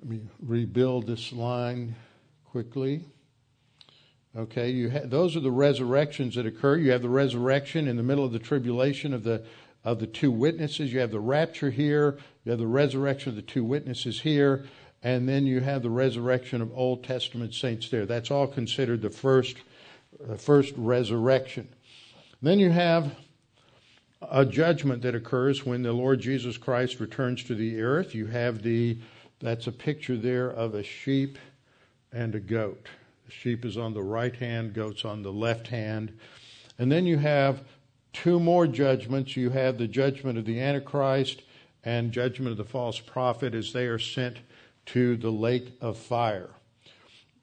[0.00, 1.96] let me rebuild this line
[2.44, 3.04] quickly.
[4.36, 6.76] Okay, you ha- those are the resurrections that occur.
[6.76, 9.44] You have the resurrection in the middle of the tribulation of the
[9.84, 10.92] of the two witnesses.
[10.92, 12.18] You have the rapture here.
[12.44, 14.66] You have the resurrection of the two witnesses here,
[15.02, 18.06] and then you have the resurrection of Old Testament saints there.
[18.06, 19.56] That's all considered the first
[20.36, 21.68] first resurrection.
[22.40, 23.16] Then you have
[24.22, 28.14] a judgment that occurs when the Lord Jesus Christ returns to the earth.
[28.14, 28.98] You have the
[29.40, 31.38] that's a picture there of a sheep
[32.12, 32.86] and a goat.
[33.26, 36.18] The sheep is on the right hand, goat's on the left hand.
[36.78, 37.62] And then you have
[38.12, 39.36] two more judgments.
[39.36, 41.42] You have the judgment of the Antichrist
[41.84, 44.38] and judgment of the false prophet as they are sent
[44.86, 46.50] to the lake of fire.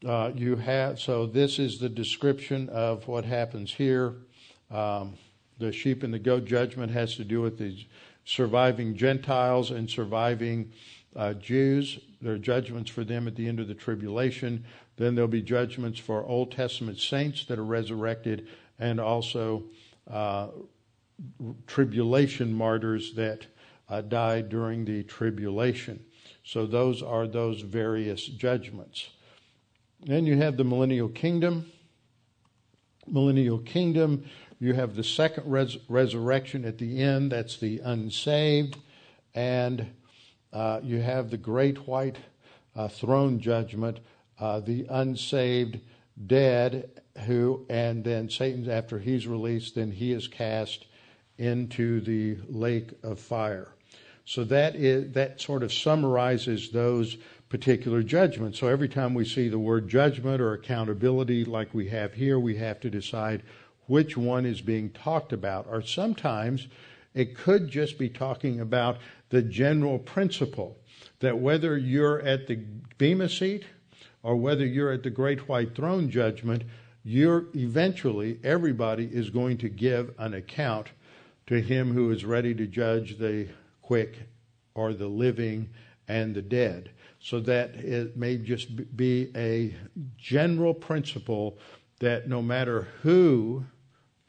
[0.05, 4.15] Uh, you have so this is the description of what happens here.
[4.69, 5.13] Um,
[5.57, 7.85] the sheep and the goat judgment has to do with the
[8.25, 10.71] surviving Gentiles and surviving
[11.15, 11.99] uh, Jews.
[12.21, 14.65] There are judgments for them at the end of the tribulation.
[14.97, 18.47] Then there'll be judgments for Old Testament saints that are resurrected,
[18.79, 19.63] and also
[20.09, 20.47] uh,
[21.67, 23.45] tribulation martyrs that
[23.89, 26.03] uh, died during the tribulation.
[26.43, 29.09] So those are those various judgments.
[30.01, 31.71] Then you have the millennial kingdom.
[33.07, 34.25] Millennial kingdom,
[34.59, 38.77] you have the second res- resurrection at the end, that's the unsaved.
[39.35, 39.91] And
[40.55, 42.15] uh, you have the great white
[42.77, 43.99] uh, throne judgment,
[44.39, 45.81] uh, the unsaved
[46.27, 46.89] dead,
[47.25, 50.85] who, and then Satan, after he's released, then he is cast
[51.37, 53.67] into the lake of fire.
[54.23, 57.17] So that is that sort of summarizes those
[57.49, 58.57] particular judgments.
[58.59, 62.55] So every time we see the word judgment or accountability, like we have here, we
[62.55, 63.43] have to decide
[63.87, 66.67] which one is being talked about, or sometimes
[67.13, 68.97] it could just be talking about
[69.29, 70.77] the general principle
[71.19, 72.55] that whether you're at the
[72.97, 73.65] Bema seat
[74.23, 76.63] or whether you're at the great white throne judgment,
[77.03, 80.87] you're eventually everybody is going to give an account
[81.47, 83.47] to him who is ready to judge the
[83.81, 84.17] quick
[84.73, 85.69] or the living
[86.07, 86.89] and the dead.
[87.19, 89.75] So that it may just be a
[90.17, 91.57] general principle
[91.99, 93.65] that no matter who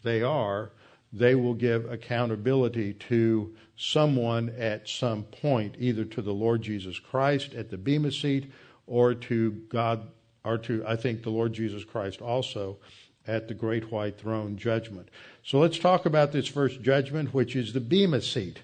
[0.03, 0.71] they are,
[1.19, 7.55] they will give accountability to someone at some point, either to the Lord Jesus Christ
[7.55, 8.53] at the Bema seat
[8.87, 10.09] or to God,
[10.45, 12.79] or to, I think, the Lord Jesus Christ also
[13.27, 15.09] at the great white throne judgment.
[15.43, 18.61] So let's talk about this first judgment, which is the Bema seat.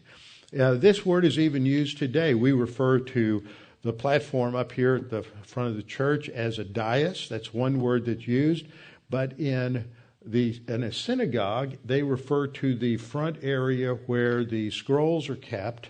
[0.58, 2.34] Uh, this word is even used today.
[2.34, 3.44] We refer to
[3.82, 7.28] the platform up here at the front of the church as a dais.
[7.28, 8.66] That's one word that's used.
[9.10, 9.90] But in
[10.24, 15.88] the in a synagogue, they refer to the front area where the scrolls are kept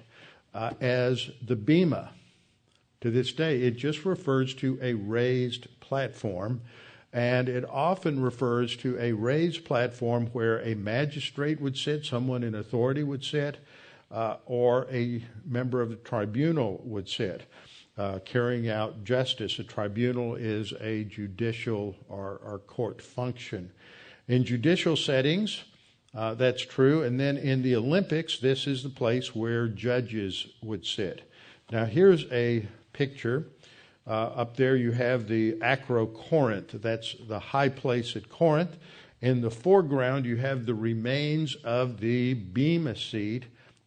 [0.54, 2.10] uh, as the bema.
[3.00, 6.60] To this day, it just refers to a raised platform,
[7.12, 12.54] and it often refers to a raised platform where a magistrate would sit, someone in
[12.54, 13.58] authority would sit,
[14.12, 17.42] uh, or a member of the tribunal would sit.
[17.98, 19.58] Uh, carrying out justice.
[19.58, 23.70] A tribunal is a judicial or, or court function.
[24.28, 25.64] In judicial settings,
[26.14, 27.02] uh, that's true.
[27.02, 31.28] And then in the Olympics, this is the place where judges would sit.
[31.70, 33.46] Now, here's a picture.
[34.06, 36.82] Uh, up there, you have the Acrocorinth.
[36.82, 38.76] That's the high place at Corinth.
[39.20, 43.44] In the foreground, you have the remains of the Bema seat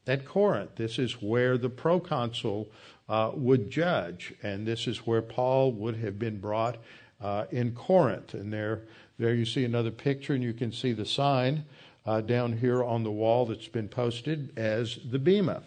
[0.08, 0.76] at Corinth.
[0.76, 2.70] This is where the proconsul
[3.10, 6.78] uh, would judge, and this is where Paul would have been brought
[7.22, 8.34] uh, in Corinth.
[8.34, 8.84] And there,
[9.18, 11.66] there you see another picture, and you can see the sign
[12.06, 15.64] uh, down here on the wall that's been posted as the Bema.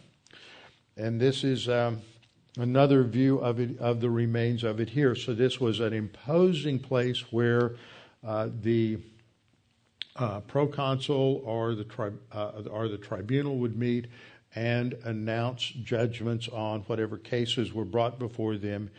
[0.96, 2.02] And this is um,
[2.56, 5.14] another view of it, of the remains of it here.
[5.14, 7.76] So this was an imposing place where
[8.26, 8.98] uh, the
[10.16, 14.08] uh, proconsul or the tri- uh, or the tribunal would meet
[14.54, 18.90] and announce judgments on whatever cases were brought before them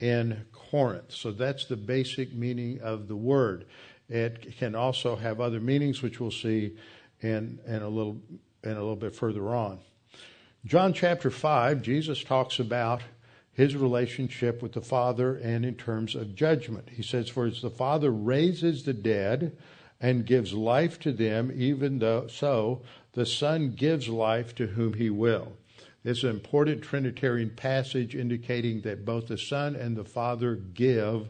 [0.00, 1.10] in Corinth.
[1.10, 3.64] So that's the basic meaning of the word.
[4.08, 6.76] It can also have other meanings, which we'll see
[7.20, 8.20] in, in a little
[8.64, 9.78] in a little bit further on.
[10.64, 13.02] John chapter five, Jesus talks about
[13.52, 16.90] his relationship with the Father and in terms of judgment.
[16.90, 19.56] He says, For as the Father raises the dead
[20.00, 22.82] and gives life to them, even though so
[23.14, 25.54] the Son gives life to whom he will.
[26.04, 31.28] It's an important Trinitarian passage indicating that both the Son and the Father give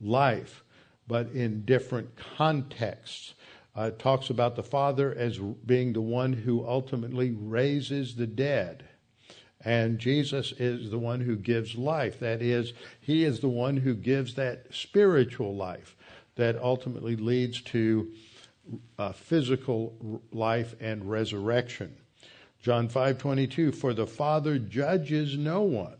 [0.00, 0.62] life,
[1.10, 3.34] but in different contexts.
[3.74, 8.84] Uh, talks about the Father as being the one who ultimately raises the dead.
[9.64, 12.20] And Jesus is the one who gives life.
[12.20, 15.96] That is, He is the one who gives that spiritual life
[16.36, 18.12] that ultimately leads to
[18.96, 21.96] uh, physical life and resurrection.
[22.62, 25.96] John 5:22 for the father judges no one.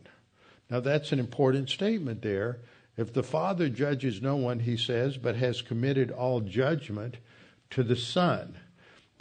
[0.69, 2.61] Now that's an important statement there.
[2.97, 7.17] If the father judges no one he says but has committed all judgment
[7.71, 8.57] to the son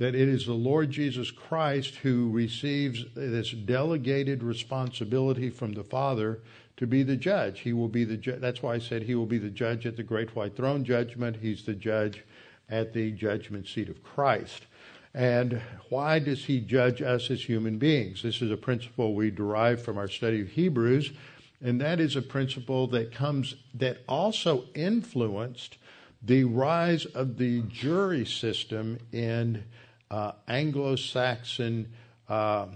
[0.01, 6.41] that it is the Lord Jesus Christ who receives this delegated responsibility from the Father
[6.79, 7.61] to be the judge.
[7.61, 9.99] He will be the ju- that's why I said he will be the judge at
[9.99, 11.37] the great white throne judgment.
[11.43, 12.25] He's the judge
[12.71, 14.65] at the judgment seat of Christ.
[15.13, 18.23] And why does he judge us as human beings?
[18.23, 21.13] This is a principle we derive from our study of Hebrews,
[21.63, 25.77] and that is a principle that comes that also influenced
[26.23, 29.65] the rise of the jury system in
[30.11, 31.93] uh, Anglo-Saxon
[32.29, 32.67] uh,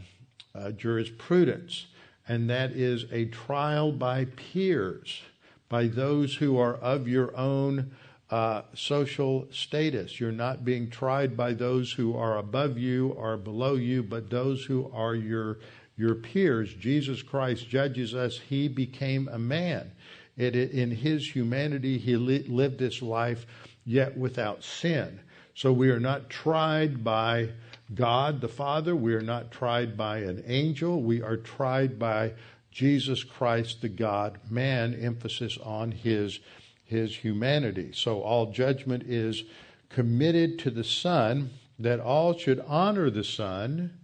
[0.55, 1.87] uh, jurisprudence,
[2.27, 5.23] and that is a trial by peers,
[5.69, 7.91] by those who are of your own
[8.31, 10.19] uh, social status.
[10.19, 14.65] You're not being tried by those who are above you or below you, but those
[14.65, 15.59] who are your
[15.97, 16.75] your peers.
[16.75, 18.39] Jesus Christ judges us.
[18.39, 19.93] He became a man.
[20.37, 23.47] It, in his humanity, he li- lived this life
[23.85, 25.21] yet without sin.
[25.55, 27.51] So we are not tried by
[27.95, 28.97] God the Father.
[28.97, 31.01] We are not tried by an angel.
[31.01, 32.33] We are tried by
[32.73, 36.41] Jesus Christ the God man, emphasis on his
[36.85, 37.91] his humanity.
[37.93, 39.45] So all judgment is
[39.89, 43.99] committed to the Son, that all should honor the Son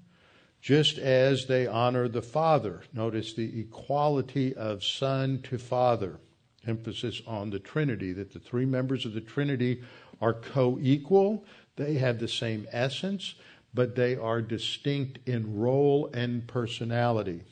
[0.60, 2.82] just as they honor the Father.
[2.92, 6.18] Notice the equality of Son to Father.
[6.66, 9.82] Emphasis on the Trinity, that the three members of the Trinity
[10.20, 11.44] are co equal,
[11.76, 13.34] They have the same essence,
[13.72, 17.42] but they are distinct in role and personality.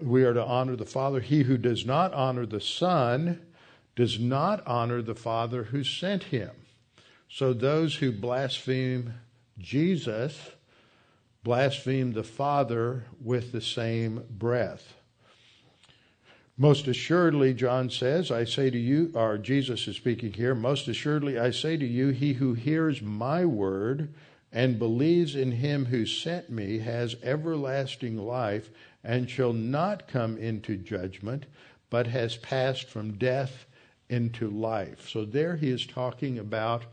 [0.00, 1.20] We are to honor the Father.
[1.20, 3.40] He who does not honor the Son
[3.94, 6.50] does not honor the Father who sent him.
[7.28, 9.14] So those who blaspheme
[9.58, 10.50] Jesus
[11.42, 14.94] blaspheme the Father with the same breath.
[16.60, 21.38] Most assuredly, John says, I say to you, or Jesus is speaking here, most assuredly
[21.38, 24.12] I say to you, he who hears my word
[24.52, 28.70] and believes in him who sent me has everlasting life
[29.04, 31.46] and shall not come into judgment,
[31.90, 33.66] but has passed from death
[34.08, 35.08] into life.
[35.08, 36.86] So there he is talking about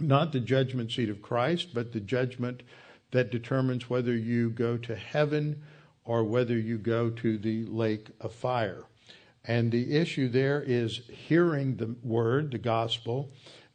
[0.00, 2.62] not the judgment seat of Christ, but the judgment
[3.10, 5.62] that determines whether you go to heaven
[6.04, 8.84] or whether you go to the lake of fire.
[9.44, 13.30] And the issue there is hearing the word, the gospel,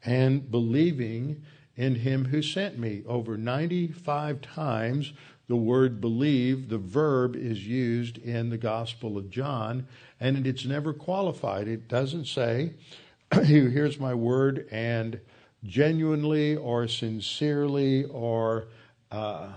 [0.06, 1.44] and believing
[1.76, 3.04] in him who sent me.
[3.08, 5.14] Over 95 times
[5.48, 9.88] the word believe, the verb is used in the Gospel of John,
[10.20, 11.68] and it's never qualified.
[11.68, 12.74] It doesn't say,
[13.46, 15.20] He hears my word and
[15.64, 18.68] genuinely or sincerely or
[19.14, 19.47] uh,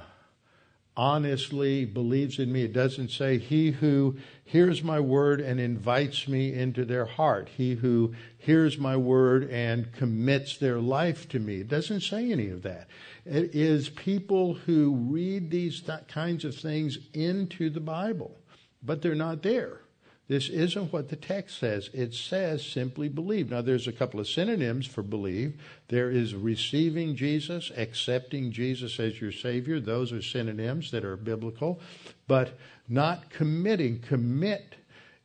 [0.96, 2.64] honestly believes in me.
[2.64, 7.48] It doesn't say, He who hears my word and invites me into their heart.
[7.56, 11.60] He who hears my word and commits their life to me.
[11.60, 12.88] It doesn't say any of that.
[13.24, 18.36] It is people who read these th- kinds of things into the Bible,
[18.82, 19.80] but they're not there.
[20.28, 21.88] This isn't what the text says.
[21.92, 23.50] It says simply believe.
[23.50, 25.60] Now, there's a couple of synonyms for believe.
[25.88, 29.78] There is receiving Jesus, accepting Jesus as your Savior.
[29.78, 31.80] Those are synonyms that are biblical.
[32.26, 32.58] But
[32.88, 34.00] not committing.
[34.00, 34.74] Commit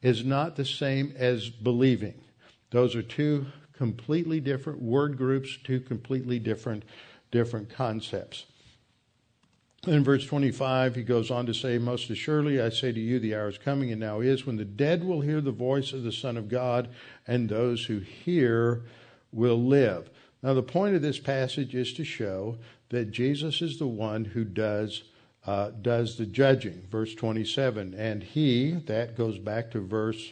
[0.04, 2.14] is not the same as believing.
[2.70, 6.84] Those are two completely different word groups, two completely different,
[7.32, 8.46] different concepts.
[9.88, 13.34] In verse 25, he goes on to say, Most assuredly I say to you, the
[13.34, 16.12] hour is coming and now is when the dead will hear the voice of the
[16.12, 16.90] Son of God,
[17.26, 18.84] and those who hear
[19.32, 20.12] will live.
[20.44, 22.58] Now, the point of this passage is to show
[22.90, 25.04] that Jesus is the one who does,
[25.48, 26.88] uh, does the judging.
[26.92, 30.32] Verse 27, and he, that goes back to verse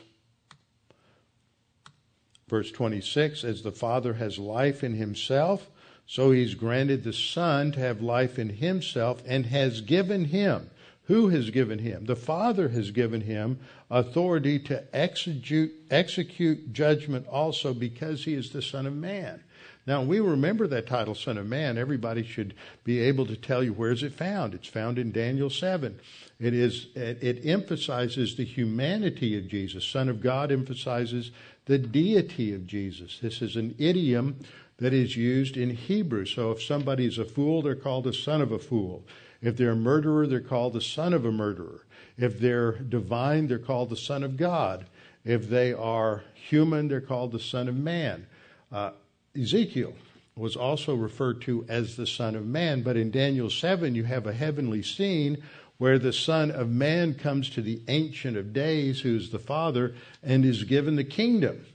[2.50, 5.70] Verse 26 As the Father has life in himself,
[6.10, 10.72] so he's granted the Son to have life in himself and has given him.
[11.04, 12.06] Who has given him?
[12.06, 13.60] The Father has given him
[13.92, 19.44] authority to execute, execute judgment also because he is the Son of Man.
[19.86, 21.78] Now, we remember that title, Son of Man.
[21.78, 24.56] Everybody should be able to tell you where is it found.
[24.56, 26.00] It's found in Daniel 7.
[26.40, 29.86] It is it, it emphasizes the humanity of Jesus.
[29.86, 31.30] Son of God emphasizes
[31.66, 33.20] the deity of Jesus.
[33.22, 34.38] This is an idiom
[34.80, 36.26] that is used in Hebrew.
[36.26, 39.06] So if somebody is a fool, they're called a son of a fool.
[39.42, 41.86] If they're a murderer, they're called the son of a murderer.
[42.18, 44.86] If they're divine, they're called the son of God.
[45.24, 48.28] If they are human, they're called the son of man.
[48.72, 48.92] Uh,
[49.40, 49.94] Ezekiel
[50.36, 54.26] was also referred to as the son of man, but in Daniel 7, you have
[54.26, 55.44] a heavenly scene
[55.78, 60.44] where the Son of Man comes to the Ancient of Days, who's the Father, and
[60.44, 61.66] is given the kingdom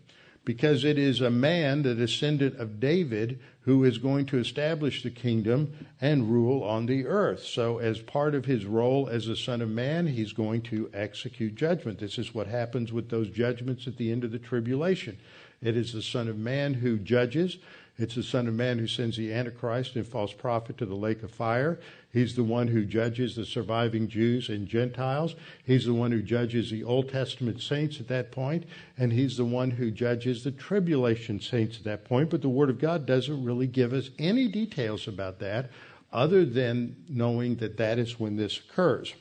[0.45, 5.11] because it is a man, the descendant of David, who is going to establish the
[5.11, 7.42] kingdom and rule on the earth.
[7.42, 11.55] So, as part of his role as the Son of Man, he's going to execute
[11.55, 11.99] judgment.
[11.99, 15.18] This is what happens with those judgments at the end of the tribulation.
[15.62, 17.57] It is the Son of Man who judges.
[17.97, 21.22] It's the Son of Man who sends the Antichrist and false prophet to the lake
[21.22, 21.78] of fire.
[22.14, 25.34] He's the one who judges the surviving Jews and Gentiles.
[25.64, 29.44] He's the one who judges the Old Testament saints at that point, and he's the
[29.44, 32.30] one who judges the tribulation saints at that point.
[32.30, 35.70] But the Word of God doesn't really give us any details about that
[36.12, 39.12] other than knowing that that is when this occurs.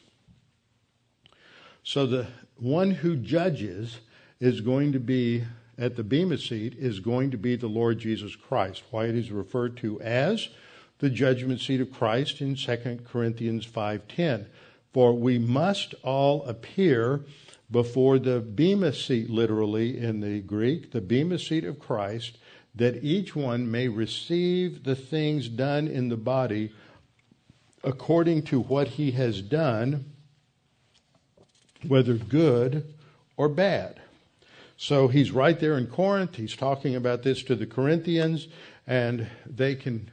[1.81, 2.27] So the
[2.57, 4.01] one who judges
[4.39, 5.45] is going to be
[5.79, 8.83] at the Bema seat is going to be the Lord Jesus Christ.
[8.91, 10.49] Why it is referred to as
[11.03, 14.45] the judgment seat of Christ in 2 Corinthians 5:10.
[14.93, 17.25] For we must all appear
[17.69, 22.37] before the Bema seat, literally in the Greek, the Bema seat of Christ,
[22.73, 26.71] that each one may receive the things done in the body
[27.83, 30.05] according to what he has done,
[31.85, 32.93] whether good
[33.35, 33.99] or bad.
[34.77, 36.37] So he's right there in Corinth.
[36.37, 38.47] He's talking about this to the Corinthians,
[38.87, 40.09] and they can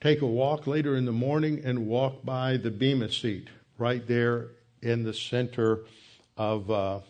[0.00, 4.48] take a walk later in the morning and walk by the Bema seat right there
[4.82, 5.84] in the center
[6.36, 7.00] of, uh,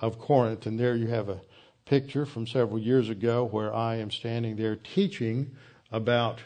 [0.00, 0.66] of Corinth.
[0.66, 1.40] And there you have a
[1.84, 5.56] picture from several years ago where I am standing there teaching
[5.90, 6.40] about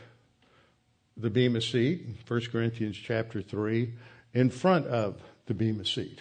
[1.16, 3.93] the Bema seat, 1 Corinthians chapter 3,
[4.34, 6.20] in front of the Bema seat.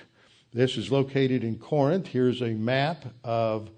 [0.53, 2.07] This is located in Corinth.
[2.07, 3.69] Here's a map of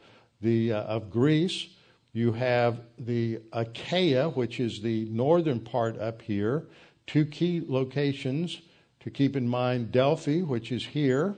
[0.42, 1.68] the uh, of Greece.
[2.14, 6.68] You have the Achaia, which is the northern part up here.
[7.08, 8.62] Two key locations
[9.00, 11.36] to keep in mind Delphi, which is here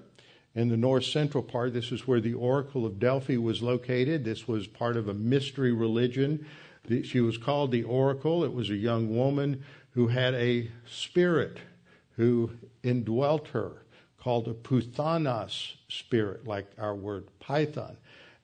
[0.54, 1.74] in the north central part.
[1.74, 4.26] This is where the Oracle of Delphi was located.
[4.26, 6.46] This was part of a mystery religion.
[7.04, 8.44] She was called the Oracle.
[8.44, 11.58] It was a young woman who had a spirit
[12.18, 12.52] who
[12.84, 13.84] indwelt her,
[14.20, 17.98] called a Puthanas spirit, like our word python.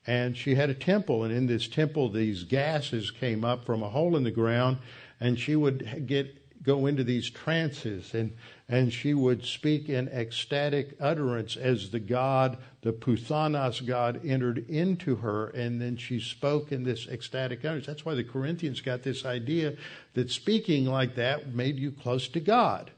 [0.06, 3.88] And she had a temple, and in this temple, these gases came up from a
[3.88, 4.78] hole in the ground,
[5.20, 8.32] and she would get go into these trances and
[8.68, 15.16] and she would speak in ecstatic utterance as the god the puthanas god entered into
[15.16, 17.86] her and then she spoke in this ecstatic utterance.
[17.86, 19.74] That's why the corinthians got this idea
[20.14, 22.90] that speaking like that made you close to god.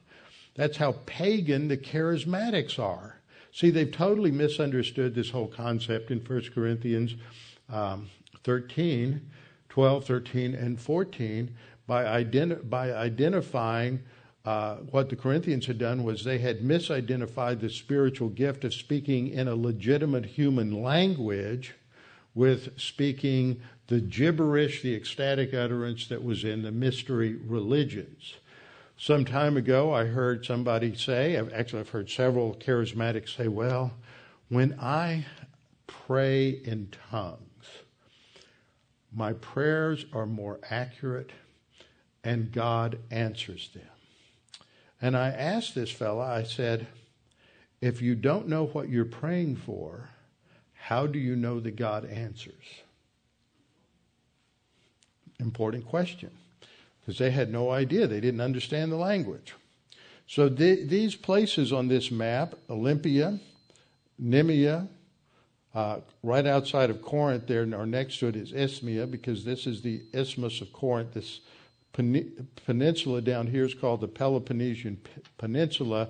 [0.55, 3.14] That's how pagan the charismatics are
[3.55, 7.15] see they've totally misunderstood this whole concept in 1 corinthians
[7.73, 8.11] um,
[8.43, 9.31] 13
[9.71, 14.01] 12 13 and 14 by, identi- by identifying
[14.45, 19.29] uh, what the Corinthians had done was they had misidentified the spiritual gift of speaking
[19.29, 21.75] in a legitimate human language
[22.35, 28.35] with speaking the gibberish, the ecstatic utterance that was in the mystery religions.
[28.97, 33.93] Some time ago, I heard somebody say, actually, I've heard several charismatics say, well,
[34.49, 35.27] when I
[35.87, 37.41] pray in tongues,
[39.13, 41.31] my prayers are more accurate
[42.23, 43.83] and God answers them.
[45.03, 46.87] And I asked this fella, I said,
[47.81, 50.09] if you don't know what you're praying for,
[50.73, 52.55] how do you know that God answers?
[55.39, 56.31] Important question,
[57.05, 58.07] because they had no idea.
[58.07, 59.55] They didn't understand the language.
[60.27, 63.39] So th- these places on this map, Olympia,
[64.23, 64.89] Nemea,
[65.75, 69.83] uh, right outside of Corinth there, or next to it is Isthmia, because this is
[69.83, 71.41] the Isthmus of Corinth, this
[71.93, 74.99] peninsula down here is called the Peloponnesian
[75.39, 76.09] Peninsula.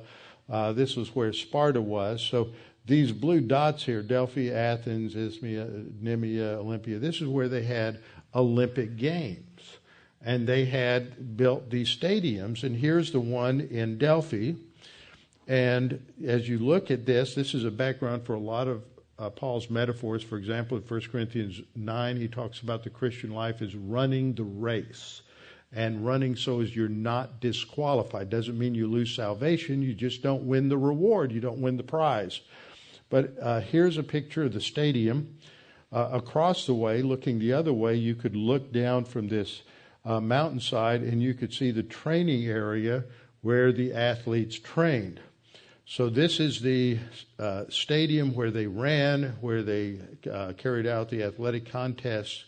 [0.48, 2.22] Uh, this was where Sparta was.
[2.22, 2.50] So
[2.86, 8.00] these blue dots here, Delphi, Athens, Isthmia, Nemea, Olympia, this is where they had
[8.34, 9.53] Olympic Games.
[10.24, 12.64] And they had built these stadiums.
[12.64, 14.54] And here's the one in Delphi.
[15.46, 18.82] And as you look at this, this is a background for a lot of
[19.18, 20.22] uh, Paul's metaphors.
[20.22, 24.44] For example, in 1 Corinthians 9, he talks about the Christian life as running the
[24.44, 25.22] race
[25.74, 28.30] and running so as you're not disqualified.
[28.30, 31.82] Doesn't mean you lose salvation, you just don't win the reward, you don't win the
[31.82, 32.40] prize.
[33.10, 35.36] But uh, here's a picture of the stadium.
[35.92, 39.62] Uh, across the way, looking the other way, you could look down from this
[40.04, 43.04] uh, mountainside and you could see the training area
[43.42, 45.20] where the athletes trained.
[45.86, 46.98] So, this is the
[47.38, 49.98] uh, stadium where they ran, where they
[50.32, 52.44] uh, carried out the athletic contests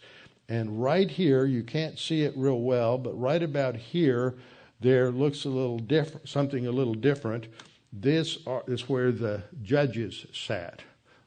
[0.49, 4.35] and right here, you can't see it real well, but right about here,
[4.81, 7.49] there looks a little different, something a little different.
[7.93, 8.39] This
[8.69, 10.83] is where the judges sat.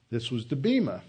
[0.10, 1.02] This was the Bema.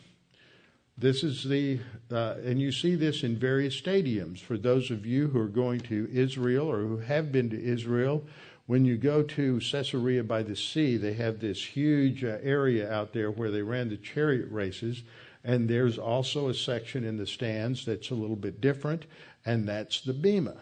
[1.01, 1.81] This is the,
[2.13, 4.39] uh, and you see this in various stadiums.
[4.39, 8.23] For those of you who are going to Israel or who have been to Israel,
[8.67, 13.15] when you go to Caesarea by the sea, they have this huge uh, area out
[13.15, 15.03] there where they ran the chariot races.
[15.43, 19.07] And there's also a section in the stands that's a little bit different,
[19.47, 20.57] and that's the Bema.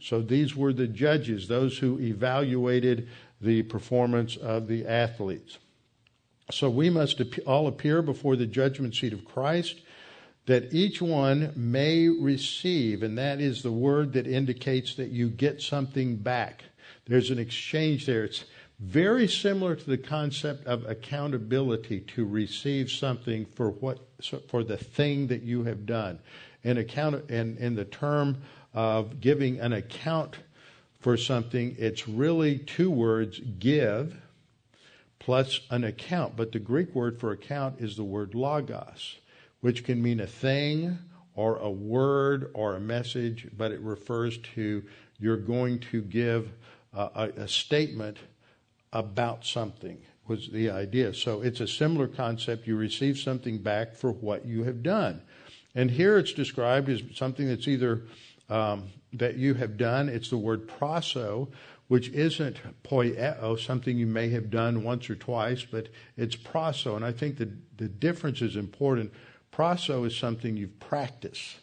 [0.00, 3.08] So these were the judges, those who evaluated
[3.42, 5.58] the performance of the athletes.
[6.52, 9.80] So we must all appear before the judgment seat of Christ
[10.46, 15.62] that each one may receive, and that is the word that indicates that you get
[15.62, 16.64] something back.
[17.06, 18.24] There's an exchange there.
[18.24, 18.44] It's
[18.80, 24.00] very similar to the concept of accountability to receive something for what
[24.48, 26.18] for the thing that you have done.
[26.64, 28.42] In account in, in the term
[28.74, 30.36] of giving an account
[31.00, 34.16] for something, it's really two words, give
[35.24, 36.36] plus an account.
[36.36, 39.18] But the Greek word for account is the word logos,
[39.60, 40.98] which can mean a thing
[41.34, 44.82] or a word or a message, but it refers to
[45.20, 46.52] you're going to give
[46.92, 48.18] a, a, a statement
[48.92, 51.14] about something was the idea.
[51.14, 52.66] So it's a similar concept.
[52.66, 55.22] You receive something back for what you have done.
[55.74, 58.02] And here it's described as something that's either
[58.50, 61.48] um, that you have done, it's the word prasso,
[61.92, 66.96] which isn't poieo, something you may have done once or twice, but it's prasso.
[66.96, 69.12] And I think the, the difference is important.
[69.54, 71.58] Prasso is something you've practiced.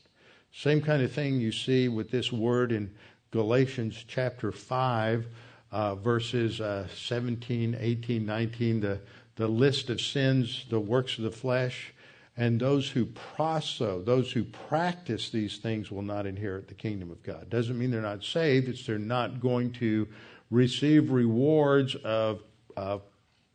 [0.53, 2.93] Same kind of thing you see with this word in
[3.31, 5.25] Galatians chapter 5,
[5.71, 8.99] uh, verses uh, 17, 18, 19, the,
[9.35, 11.91] the list of sins, the works of the flesh,
[12.39, 17.21] and those who prasso, those who practice these things will not inherit the kingdom of
[17.21, 17.49] God.
[17.49, 20.07] Doesn't mean they're not saved, it's they're not going to
[20.49, 22.41] receive rewards of,
[22.77, 23.01] of,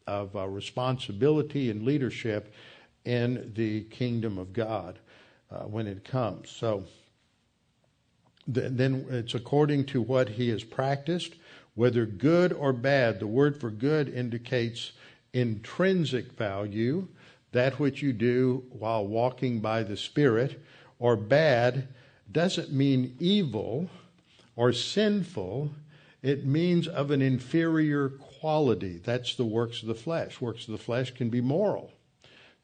[0.06, 2.52] of uh, responsibility and leadership
[3.06, 4.98] in the kingdom of God
[5.50, 6.50] uh, when it comes.
[6.50, 6.84] So
[8.52, 11.36] th- then it's according to what he has practiced,
[11.74, 13.18] whether good or bad.
[13.18, 14.92] The word for good indicates
[15.32, 17.08] intrinsic value,
[17.54, 20.60] that which you do while walking by the Spirit,
[20.98, 21.88] or bad
[22.30, 23.88] doesn't mean evil
[24.56, 25.70] or sinful.
[26.22, 29.00] It means of an inferior quality.
[29.02, 30.40] That's the works of the flesh.
[30.40, 31.92] Works of the flesh can be moral.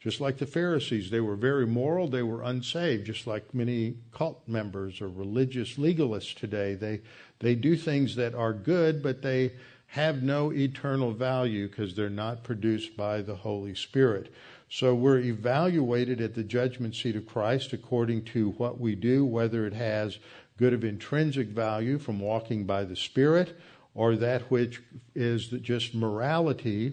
[0.01, 4.43] Just like the Pharisees, they were very moral, they were unsaved, just like many cult
[4.49, 6.75] members or religious legalists today.
[6.75, 7.03] They,
[7.41, 9.53] they do things that are good, but they
[9.89, 14.33] have no eternal value because they're not produced by the Holy Spirit.
[14.73, 19.67] So we're evaluated at the judgment seat of Christ according to what we do, whether
[19.67, 20.19] it has
[20.59, 23.59] good of intrinsic value from walking by the Spirit
[23.95, 24.81] or that which
[25.13, 26.93] is just morality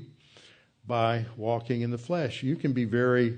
[0.88, 2.42] by walking in the flesh.
[2.42, 3.38] You can be very,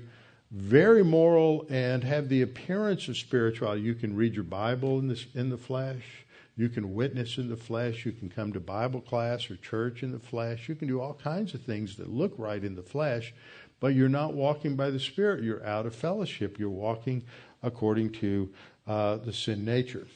[0.50, 3.82] very moral and have the appearance of spirituality.
[3.82, 6.24] You can read your Bible in, in the flesh.
[6.56, 8.06] You can witness in the flesh.
[8.06, 10.68] You can come to Bible class or church in the flesh.
[10.68, 13.34] You can do all kinds of things that look right in the flesh,
[13.80, 15.42] but you're not walking by the Spirit.
[15.42, 16.58] You're out of fellowship.
[16.58, 17.24] You're walking
[17.62, 18.50] according to
[18.86, 20.06] uh, the sin nature.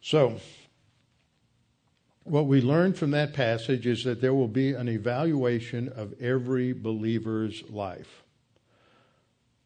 [0.00, 0.40] So,
[2.24, 6.72] what we learn from that passage is that there will be an evaluation of every
[6.72, 8.22] believer's life.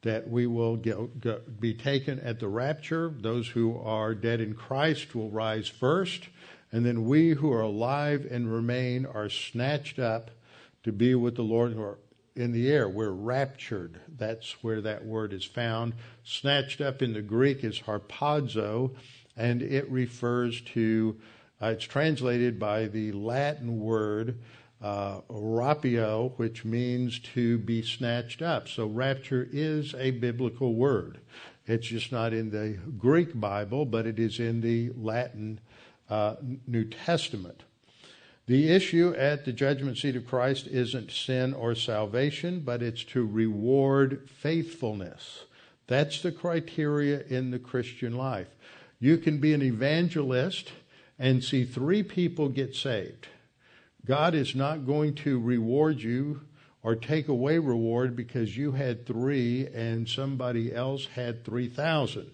[0.02, 3.12] That we will get, get, be taken at the rapture.
[3.14, 6.28] Those who are dead in Christ will rise first.
[6.72, 10.30] And then we who are alive and remain are snatched up
[10.82, 11.74] to be with the Lord
[12.36, 12.88] in the air.
[12.88, 14.00] We're raptured.
[14.16, 15.94] That's where that word is found.
[16.24, 18.94] Snatched up in the Greek is harpazo,
[19.36, 21.16] and it refers to
[21.60, 24.38] uh, it's translated by the Latin word
[24.82, 28.68] uh, rapio, which means to be snatched up.
[28.68, 31.20] So rapture is a biblical word.
[31.66, 35.60] It's just not in the Greek Bible, but it is in the Latin
[36.10, 37.64] uh, New Testament.
[38.46, 43.26] The issue at the judgment seat of Christ isn't sin or salvation, but it's to
[43.26, 45.44] reward faithfulness.
[45.88, 48.48] That's the criteria in the Christian life.
[49.00, 50.72] You can be an evangelist
[51.18, 53.28] and see three people get saved,
[54.06, 56.42] God is not going to reward you
[56.82, 62.30] or take away reward because you had three and somebody else had 3,000.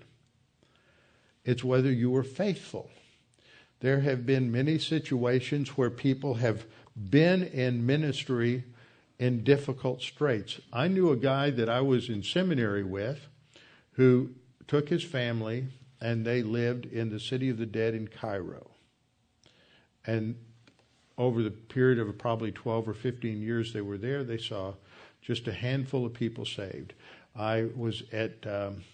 [1.46, 2.90] It's whether you were faithful.
[3.83, 6.66] There have been many situations where people have
[6.97, 8.62] been in ministry
[9.18, 10.61] in difficult straits.
[10.72, 13.26] I knew a guy that I was in seminary with
[13.95, 14.30] who
[14.68, 15.66] took his family
[16.01, 18.70] and they lived in the city of the dead in Cairo.
[20.07, 20.37] And
[21.18, 24.74] over the period of probably 12 or 15 years they were there, they saw
[25.20, 26.95] just a handful of people saved.
[27.35, 28.85] I was at um,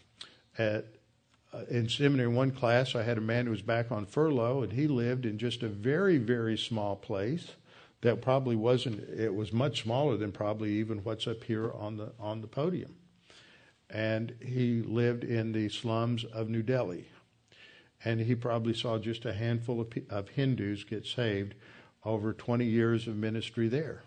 [0.57, 0.86] at
[1.53, 2.94] Uh, in seminary one class.
[2.94, 5.68] I had a man who was back on furlough, and he lived in just a
[5.68, 7.53] very very small place
[8.03, 9.01] that probably wasn't.
[9.09, 12.96] It was much smaller than probably even what's up here on the on the podium.
[13.88, 17.07] And he lived in the slums of New Delhi
[18.05, 21.55] and he probably saw just a handful of, of Hindus get saved
[22.05, 24.03] over 20 years of ministry there.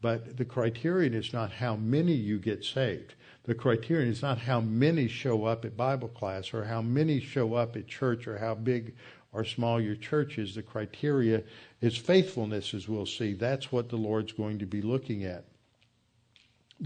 [0.00, 3.14] But the criterion is not how many you get saved.
[3.44, 7.54] The criterion is not how many show up at Bible class or how many show
[7.54, 8.94] up at church or how big
[9.32, 10.54] or small your church is.
[10.54, 11.42] The criteria
[11.80, 13.34] is faithfulness, as we'll see.
[13.34, 15.44] That's what the Lord's going to be looking at.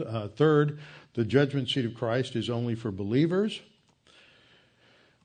[0.05, 0.79] Uh, third,
[1.15, 3.61] the judgment seat of Christ is only for believers.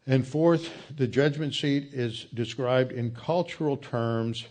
[0.08, 4.46] And fourth, the judgment seat is described in cultural terms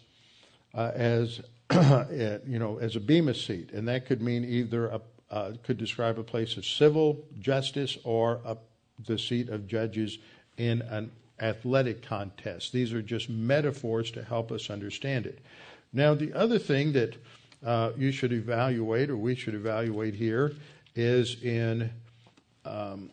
[0.74, 1.40] uh, as
[1.72, 5.00] you know as a bema seat, and that could mean either a,
[5.30, 8.56] uh, could describe a place of civil justice or a,
[9.06, 10.18] the seat of judges
[10.56, 11.10] in an
[11.40, 12.72] athletic contest.
[12.72, 15.40] These are just metaphors to help us understand it.
[15.92, 17.16] Now, the other thing that
[17.64, 20.52] uh, you should evaluate, or we should evaluate here,
[20.94, 21.90] is in
[22.64, 23.10] um,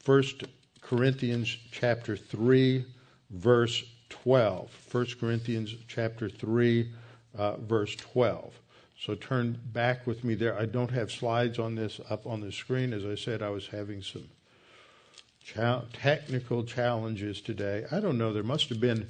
[0.00, 0.44] First
[0.80, 2.84] Corinthians chapter 3,
[3.30, 4.70] verse 12.
[4.90, 6.92] 1 Corinthians chapter 3,
[7.36, 8.52] uh, verse 12.
[8.98, 10.56] So turn back with me there.
[10.56, 12.92] I don't have slides on this up on the screen.
[12.92, 14.28] As I said, I was having some
[15.44, 17.84] cha- technical challenges today.
[17.90, 18.32] I don't know.
[18.32, 19.06] There must have been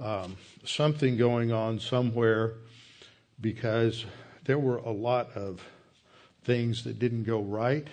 [0.00, 2.54] um, something going on somewhere
[3.40, 4.04] because
[4.44, 5.62] there were a lot of
[6.44, 7.86] things that didn't go right,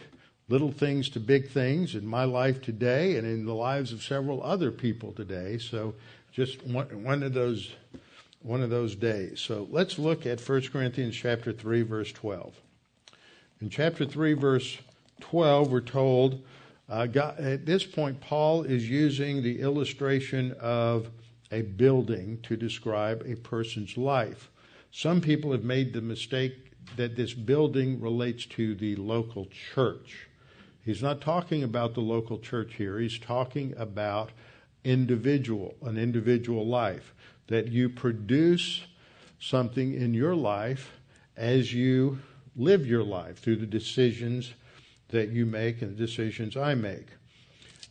[0.48, 4.42] little things to big things in my life today and in the lives of several
[4.42, 5.58] other people today.
[5.58, 5.96] So
[6.32, 7.72] just one, one of those
[8.42, 9.40] one of those days.
[9.40, 12.56] So let's look at 1 Corinthians chapter 3 verse 12.
[13.62, 14.78] In chapter 3 verse
[15.22, 16.44] 12 we're told
[16.88, 21.10] uh, God, at this point Paul is using the illustration of
[21.52, 24.52] a building to describe a person's life.
[24.92, 30.28] Some people have made the mistake that this building relates to the local church.
[30.84, 33.00] He's not talking about the local church here.
[33.00, 34.32] He's talking about
[34.86, 37.14] individual, an individual life.
[37.48, 38.86] That you produce
[39.40, 40.94] something in your life
[41.36, 42.20] as you
[42.56, 44.54] live your life through the decisions
[45.10, 47.08] that you make and the decisions I make.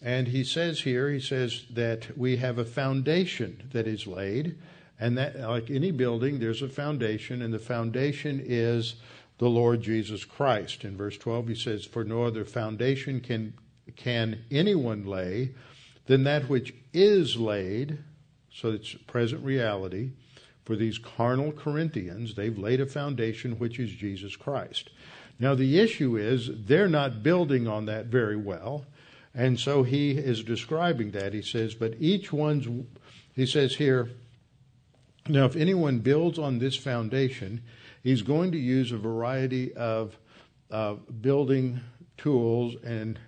[0.02, 4.56] And he says here, he says that we have a foundation that is laid,
[4.98, 8.96] and that, like any building, there's a foundation, and the foundation is
[9.38, 10.84] the Lord Jesus Christ.
[10.84, 13.54] In verse 12, he says, For no other foundation can,
[13.96, 15.54] can anyone lay
[16.06, 17.98] than that which is laid,
[18.52, 20.10] so it's present reality.
[20.64, 24.90] For these carnal Corinthians, they've laid a foundation which is Jesus Christ.
[25.38, 28.86] Now, the issue is they're not building on that very well.
[29.34, 31.34] And so he is describing that.
[31.34, 32.68] He says, but each one's,
[33.34, 34.10] he says here,
[35.28, 37.62] now if anyone builds on this foundation,
[38.02, 40.16] he's going to use a variety of
[40.70, 41.80] uh, building
[42.16, 43.18] tools and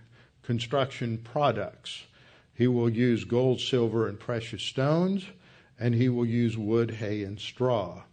[0.43, 2.05] construction products.
[2.57, 5.27] He will use gold, silver, and precious stones,
[5.79, 8.05] and he will use wood, hay, and straw.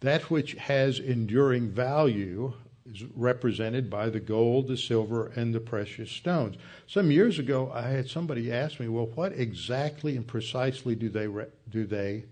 [0.00, 2.54] That which has enduring value
[2.86, 6.56] is represented by the gold, the silver, and the precious stones.
[6.86, 11.28] Some years ago, I had somebody ask me, "Well, what exactly and precisely do they
[11.28, 12.24] re- do they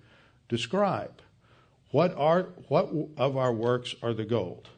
[0.48, 1.20] describe?
[1.90, 4.68] What are what of our works are the gold?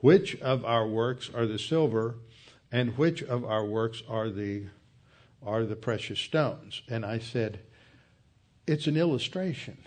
[0.00, 2.16] Which of our works are the silver,
[2.70, 4.64] and which of our works are the
[5.44, 7.60] are the precious stones?" And I said,
[8.66, 9.78] "It's an illustration."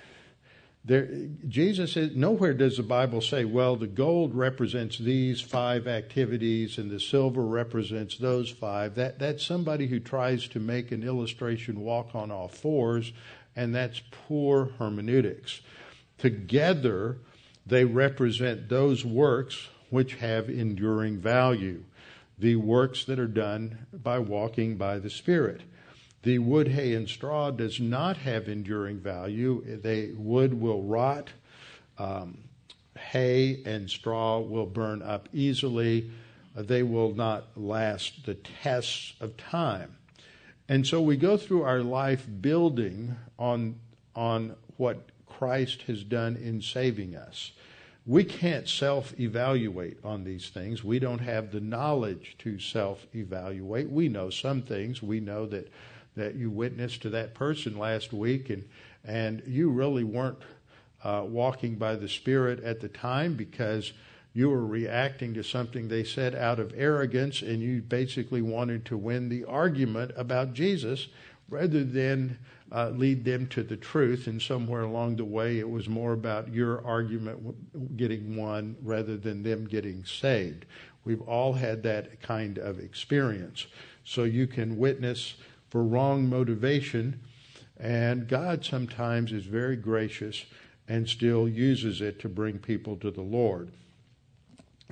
[0.87, 1.09] There,
[1.47, 6.91] Jesus says, nowhere does the Bible say, well, the gold represents these five activities and
[6.91, 8.93] the silver represents those five.
[8.93, 13.13] That, that's somebody who tries to make an illustration walk on all fours,
[13.55, 15.61] and that's poor hermeneutics.
[16.19, 17.17] Together,
[17.65, 21.83] they represent those works which have enduring value,
[22.37, 25.61] the works that are done by walking by the Spirit.
[26.23, 29.79] The wood, hay, and straw does not have enduring value.
[29.81, 31.29] They wood will rot.
[31.97, 32.39] Um,
[32.97, 36.09] hay and straw will burn up easily.
[36.55, 39.97] They will not last the tests of time.
[40.67, 43.75] And so we go through our life building on,
[44.15, 47.51] on what Christ has done in saving us.
[48.05, 50.83] We can't self evaluate on these things.
[50.83, 53.89] We don't have the knowledge to self evaluate.
[53.89, 55.01] We know some things.
[55.01, 55.71] We know that
[56.15, 58.63] that you witnessed to that person last week, and
[59.03, 60.37] and you really weren't
[61.03, 63.93] uh, walking by the Spirit at the time because
[64.33, 68.97] you were reacting to something they said out of arrogance, and you basically wanted to
[68.97, 71.07] win the argument about Jesus
[71.49, 72.37] rather than
[72.71, 74.27] uh, lead them to the truth.
[74.27, 79.43] And somewhere along the way, it was more about your argument getting won rather than
[79.43, 80.65] them getting saved.
[81.03, 83.67] We've all had that kind of experience.
[84.03, 85.35] So you can witness
[85.69, 87.19] for wrong motivation.
[87.77, 90.45] And God sometimes is very gracious
[90.87, 93.71] and still uses it to bring people to the Lord.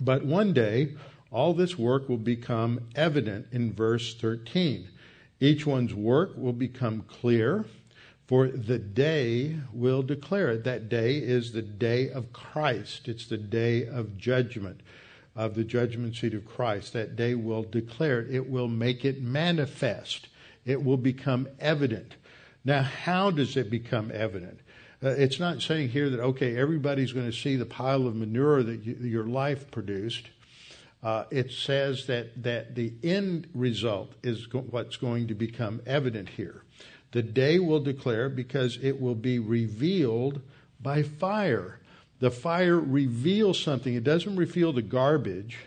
[0.01, 0.95] But one day,
[1.32, 4.89] all this work will become evident in verse 13.
[5.44, 7.66] Each one's work will become clear,
[8.28, 10.64] for the day will declare it.
[10.64, 14.82] That day is the day of Christ, it's the day of judgment,
[15.36, 16.94] of the judgment seat of Christ.
[16.94, 20.28] That day will declare it, it will make it manifest
[20.66, 22.16] it will become evident.
[22.66, 24.60] Now, how does it become evident?
[25.04, 28.64] Uh, it's not saying here that, okay, everybody's going to see the pile of manure
[28.64, 30.30] that you, your life produced.
[31.04, 36.30] Uh, it says that, that the end result is go- what's going to become evident
[36.30, 36.64] here.
[37.12, 40.41] The day will declare because it will be revealed
[40.82, 41.80] by fire.
[42.20, 43.93] The fire reveals something.
[43.93, 45.58] It doesn't reveal the garbage.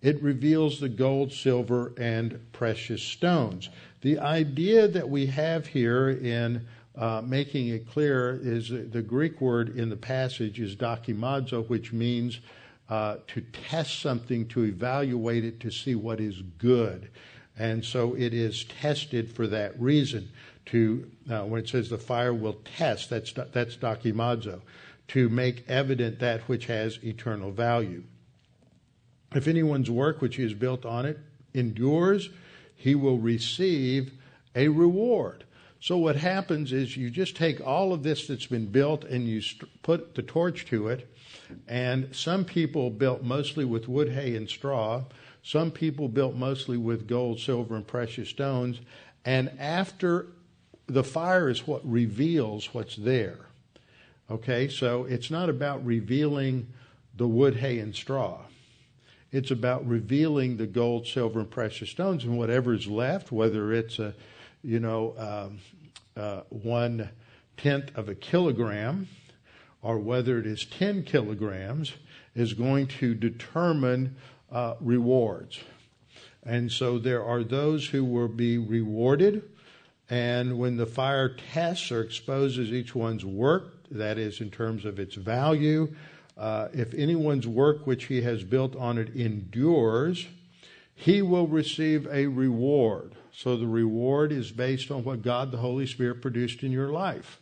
[0.00, 3.68] It reveals the gold, silver, and precious stones.
[4.00, 6.66] The idea that we have here in
[6.96, 12.40] uh, making it clear is the Greek word in the passage is dokimazo, which means
[12.88, 17.10] uh, to test something, to evaluate it, to see what is good.
[17.58, 20.30] And so it is tested for that reason.
[20.66, 24.60] To uh, when it says the fire will test, that's that's dokimazo,
[25.08, 28.04] to make evident that which has eternal value.
[29.34, 31.18] If anyone's work which he has built on it
[31.54, 32.30] endures,
[32.76, 34.12] he will receive
[34.54, 35.44] a reward.
[35.80, 39.40] So what happens is you just take all of this that's been built and you
[39.40, 41.08] st- put the torch to it.
[41.68, 45.04] And some people built mostly with wood, hay, and straw.
[45.42, 48.80] Some people built mostly with gold, silver, and precious stones.
[49.24, 50.26] And after
[50.86, 53.38] the fire is what reveals what's there.
[54.30, 56.66] Okay, so it's not about revealing
[57.16, 58.40] the wood, hay, and straw.
[59.30, 63.98] It's about revealing the gold, silver, and precious stones, and whatever is left, whether it's
[63.98, 64.14] a,
[64.62, 65.58] you know, um,
[66.16, 67.08] uh, one
[67.56, 69.08] tenth of a kilogram,
[69.82, 71.92] or whether it is ten kilograms,
[72.34, 74.16] is going to determine
[74.50, 75.60] uh, rewards.
[76.44, 79.42] And so there are those who will be rewarded,
[80.08, 84.98] and when the fire tests or exposes each one's work, that is in terms of
[84.98, 85.94] its value,
[86.36, 90.26] uh, if anyone's work which he has built on it endures,
[90.94, 93.14] he will receive a reward.
[93.38, 97.40] So the reward is based on what God the Holy Spirit produced in your life.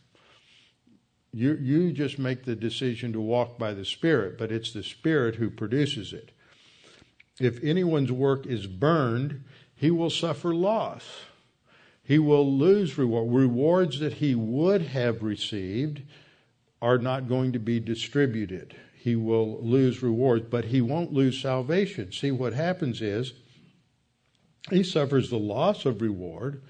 [1.33, 5.37] You, you just make the decision to walk by the Spirit, but it's the Spirit
[5.37, 6.33] who produces it.
[7.41, 9.43] If anyone's work is burned,
[9.75, 11.05] he will suffer loss.
[12.03, 13.33] He will lose reward.
[13.33, 16.03] Rewards that he would have received
[16.83, 18.77] are not going to be distributed
[19.07, 22.11] he will lose rewards, but he won't lose salvation.
[22.11, 23.35] See, what happens is
[24.71, 26.63] he suffers the loss of reward,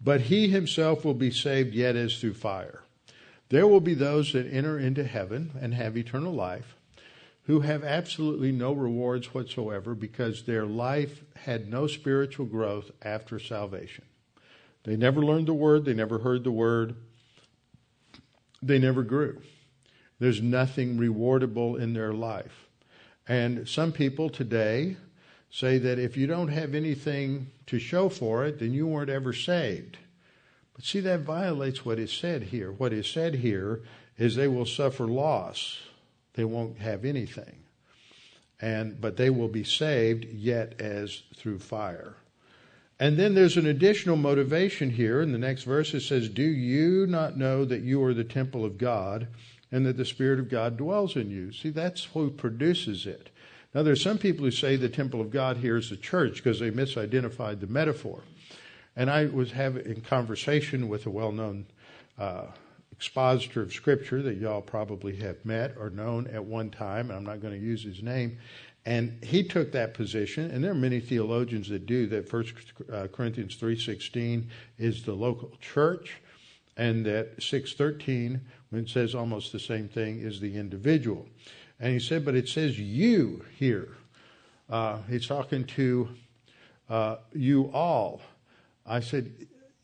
[0.00, 2.82] but he himself will be saved yet as through fire.
[3.48, 6.76] There will be those that enter into heaven and have eternal life
[7.44, 14.04] who have absolutely no rewards whatsoever because their life had no spiritual growth after salvation.
[14.82, 16.96] They never learned the word, they never heard the word,
[18.62, 19.40] they never grew.
[20.18, 22.66] There's nothing rewardable in their life.
[23.28, 24.96] And some people today
[25.56, 29.32] say that if you don't have anything to show for it, then you weren't ever
[29.32, 29.96] saved.
[30.74, 32.70] But see, that violates what is said here.
[32.70, 33.80] What is said here
[34.18, 35.78] is they will suffer loss.
[36.34, 37.56] They won't have anything.
[38.60, 42.16] And but they will be saved yet as through fire.
[43.00, 45.22] And then there's an additional motivation here.
[45.22, 48.62] In the next verse, it says, Do you not know that you are the temple
[48.62, 49.28] of God
[49.72, 51.52] and that the Spirit of God dwells in you.
[51.52, 53.30] See, that's who produces it.
[53.76, 56.58] Now, there's some people who say the temple of God here is the church because
[56.58, 58.20] they misidentified the metaphor.
[58.96, 61.66] And I was having conversation with a well known
[62.18, 62.46] uh,
[62.90, 67.24] expositor of Scripture that y'all probably have met or known at one time, and I'm
[67.24, 68.38] not going to use his name.
[68.86, 72.26] And he took that position, and there are many theologians that do that.
[72.26, 72.54] First
[72.90, 74.48] uh, Corinthians three sixteen
[74.78, 76.22] is the local church,
[76.78, 81.26] and that six thirteen when it says almost the same thing is the individual.
[81.78, 83.88] And he said, but it says you here.
[84.68, 86.08] Uh, he's talking to
[86.88, 88.20] uh, you all.
[88.86, 89.32] I said,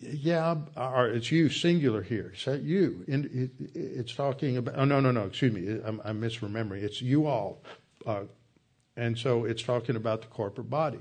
[0.01, 2.33] yeah, or it's you singular here.
[2.35, 3.05] He said you.
[3.07, 4.75] it's talking about.
[4.77, 5.27] Oh no, no, no.
[5.27, 5.81] Excuse me.
[5.85, 6.83] I'm, I'm misremembering.
[6.83, 7.63] It's you all,
[8.05, 8.23] uh,
[8.97, 10.99] and so it's talking about the corporate body.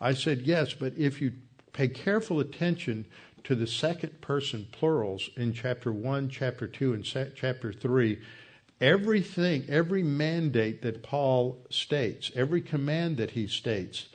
[0.00, 1.32] I said yes, but if you
[1.72, 3.06] pay careful attention
[3.44, 8.18] to the second person plurals in chapter 1, chapter 2, and chapter 3,
[8.80, 14.08] everything, every mandate that Paul states, every command that he states,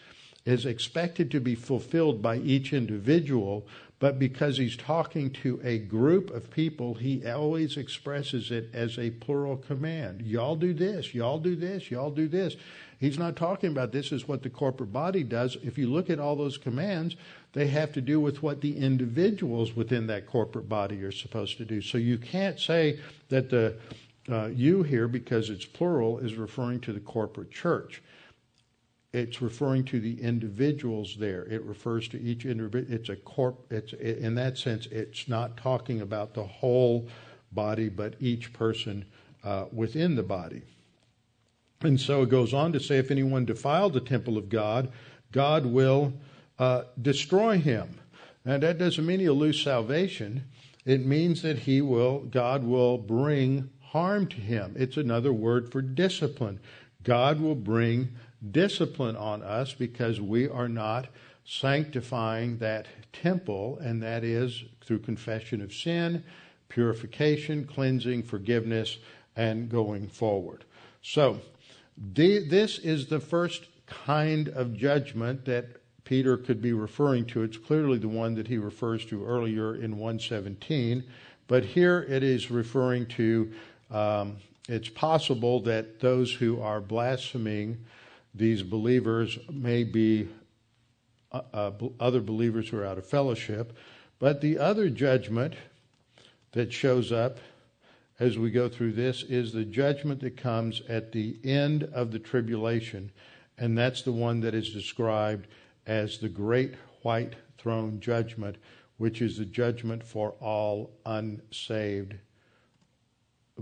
[0.45, 3.65] is expected to be fulfilled by each individual,
[3.99, 9.11] but because he's talking to a group of people, he always expresses it as a
[9.11, 10.21] plural command.
[10.21, 12.55] Y'all do this, y'all do this, y'all do this.
[12.99, 15.57] He's not talking about this is what the corporate body does.
[15.63, 17.15] If you look at all those commands,
[17.53, 21.65] they have to do with what the individuals within that corporate body are supposed to
[21.65, 21.81] do.
[21.81, 22.99] So you can't say
[23.29, 23.77] that the
[24.31, 28.01] uh, you here, because it's plural, is referring to the corporate church.
[29.11, 31.43] It's referring to the individuals there.
[31.45, 32.93] It refers to each individual.
[32.93, 33.65] It's a corp.
[33.71, 34.85] It's in that sense.
[34.87, 37.07] It's not talking about the whole
[37.51, 39.05] body, but each person
[39.43, 40.61] uh, within the body.
[41.81, 44.91] And so it goes on to say, if anyone defiled the temple of God,
[45.31, 46.13] God will
[46.59, 47.99] uh, destroy him.
[48.45, 50.43] And that doesn't mean he'll lose salvation.
[50.85, 54.75] It means that he will, God will bring harm to him.
[54.77, 56.59] It's another word for discipline.
[57.03, 58.09] God will bring
[58.51, 61.07] discipline on us because we are not
[61.43, 66.23] sanctifying that temple, and that is through confession of sin,
[66.67, 68.97] purification, cleansing, forgiveness,
[69.35, 70.65] and going forward.
[71.01, 71.41] So,
[71.97, 75.65] this is the first kind of judgment that
[76.03, 77.41] Peter could be referring to.
[77.41, 81.03] It's clearly the one that he refers to earlier in 117,
[81.47, 83.51] but here it is referring to.
[83.89, 84.37] Um,
[84.67, 87.85] it's possible that those who are blaspheming
[88.35, 90.29] these believers may be
[91.31, 93.75] uh, uh, other believers who are out of fellowship.
[94.19, 95.55] But the other judgment
[96.51, 97.39] that shows up
[98.19, 102.19] as we go through this is the judgment that comes at the end of the
[102.19, 103.11] tribulation.
[103.57, 105.47] And that's the one that is described
[105.87, 108.57] as the great white throne judgment,
[108.97, 112.15] which is the judgment for all unsaved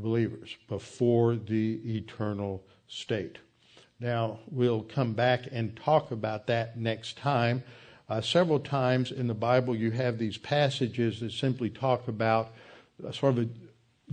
[0.01, 3.37] believers before the eternal state.
[3.99, 7.63] Now, we'll come back and talk about that next time.
[8.09, 12.53] Uh, several times in the Bible, you have these passages that simply talk about
[13.05, 13.49] uh, sort of a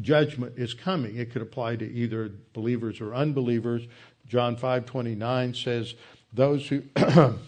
[0.00, 1.16] judgment is coming.
[1.16, 3.86] It could apply to either believers or unbelievers.
[4.26, 5.94] John 5:29 says,
[6.32, 6.82] "Those who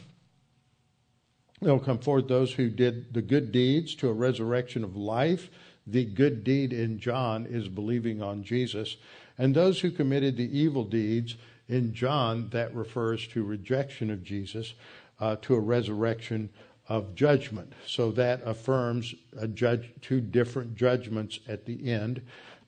[1.61, 5.51] they'll come forth those who did the good deeds to a resurrection of life.
[5.87, 8.97] The good deed in John is believing on Jesus,
[9.39, 11.37] and those who committed the evil deeds
[11.68, 14.74] in John that refers to rejection of Jesus,
[15.20, 16.51] uh, to a resurrection
[16.89, 17.72] of judgment.
[17.87, 19.14] So that affirms
[19.55, 22.22] judge, two different judgments at the end.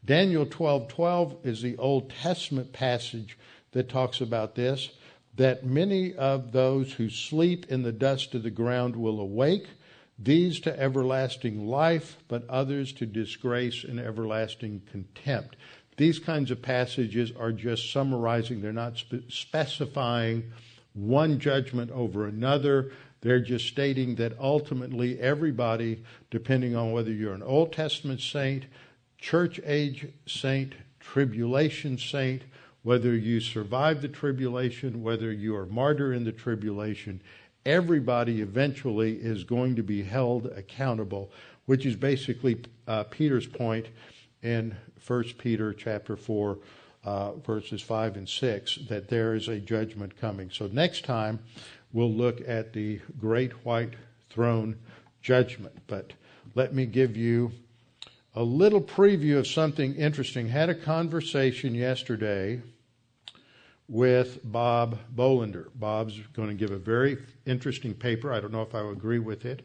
[0.04, 3.36] Daniel 12:12 is the Old Testament passage
[3.72, 4.90] that talks about this
[5.38, 9.68] that many of those who sleep in the dust of the ground will awake
[10.18, 15.56] these to everlasting life but others to disgrace and everlasting contempt.
[15.96, 18.60] These kinds of passages are just summarizing.
[18.60, 20.52] They're not spe- specifying
[20.94, 22.92] one judgment over another.
[23.20, 28.66] They're just stating that ultimately everybody, depending on whether you're an Old Testament saint,
[29.18, 32.42] church age saint, tribulation saint,
[32.82, 37.20] whether you survive the tribulation, whether you are martyr in the tribulation,
[37.68, 41.30] everybody eventually is going to be held accountable,
[41.66, 43.86] which is basically uh, Peter's point
[44.42, 44.74] in
[45.06, 46.58] 1 Peter chapter 4,
[47.04, 50.50] uh, verses 5 and 6, that there is a judgment coming.
[50.50, 51.40] So next time,
[51.92, 53.92] we'll look at the great white
[54.30, 54.78] throne
[55.20, 55.76] judgment.
[55.86, 56.14] But
[56.54, 57.52] let me give you
[58.34, 60.48] a little preview of something interesting.
[60.48, 62.62] Had a conversation yesterday
[63.88, 65.68] with Bob Bolander.
[65.74, 68.32] Bob's going to give a very interesting paper.
[68.32, 69.64] I don't know if I agree with it.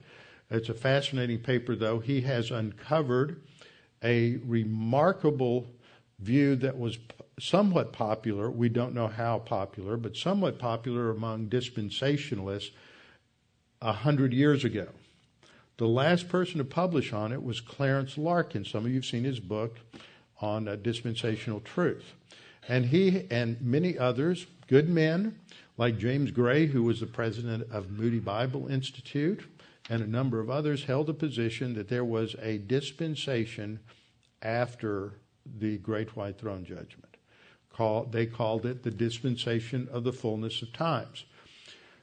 [0.49, 1.99] It's a fascinating paper, though.
[1.99, 3.41] He has uncovered
[4.03, 5.67] a remarkable
[6.19, 6.97] view that was
[7.39, 8.49] somewhat popular.
[8.49, 12.71] We don't know how popular, but somewhat popular among dispensationalists
[13.81, 14.87] a hundred years ago.
[15.77, 18.63] The last person to publish on it was Clarence Larkin.
[18.63, 19.77] Some of you have seen his book
[20.39, 22.13] on uh, dispensational truth.
[22.67, 25.39] And he and many others, good men,
[25.77, 29.45] like James Gray, who was the president of Moody Bible Institute,
[29.89, 33.79] and a number of others, held a position that there was a dispensation
[34.41, 35.13] after
[35.59, 37.17] the Great White Throne Judgment.
[37.71, 41.25] Call, they called it the dispensation of the fullness of times.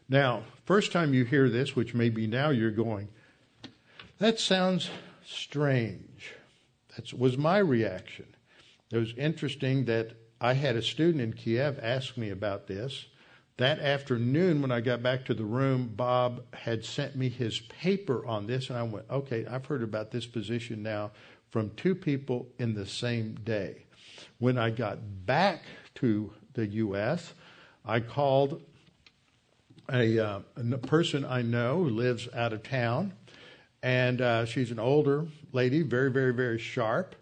[0.09, 3.09] Now, first time you hear this, which may be now, you're going,
[4.19, 4.91] that sounds
[5.25, 6.35] strange.
[6.97, 8.27] That was my reaction.
[8.91, 10.11] It was interesting that
[10.41, 13.07] I had a student in Kiev ask me about this.
[13.59, 18.25] That afternoon, when I got back to the room, Bob had sent me his paper
[18.25, 21.11] on this, and I went, okay, I've heard about this position now
[21.51, 23.85] from two people in the same day.
[24.39, 25.65] When I got back
[25.97, 27.35] to the U.S.,
[27.85, 28.63] I called
[29.93, 33.13] a, uh, a person I know who lives out of town,
[33.83, 37.15] and uh, she's an older lady, very, very, very sharp.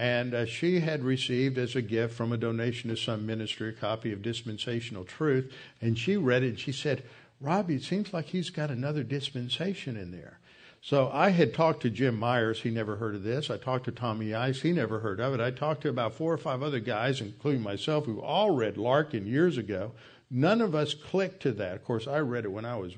[0.00, 3.72] And uh, she had received as a gift from a donation to some ministry a
[3.72, 5.52] copy of Dispensational Truth.
[5.82, 7.02] And she read it and she said,
[7.38, 10.38] Robbie, it seems like he's got another dispensation in there.
[10.80, 12.62] So I had talked to Jim Myers.
[12.62, 13.50] He never heard of this.
[13.50, 14.62] I talked to Tommy Ice.
[14.62, 15.40] He never heard of it.
[15.40, 19.26] I talked to about four or five other guys, including myself, who all read Larkin
[19.26, 19.92] years ago.
[20.30, 21.74] None of us clicked to that.
[21.74, 22.94] Of course, I read it when I was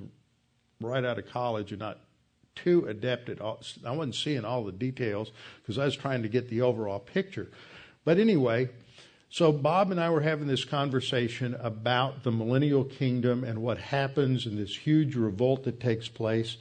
[0.81, 1.99] right out of college and not
[2.55, 3.63] too adept at all.
[3.85, 5.31] I wasn't seeing all the details
[5.63, 7.51] because I was trying to get the overall picture.
[8.05, 8.69] But anyway,
[9.31, 14.45] so Bob and I were having this conversation about the millennial kingdom and what happens
[14.45, 16.59] and this huge revolt that takes place.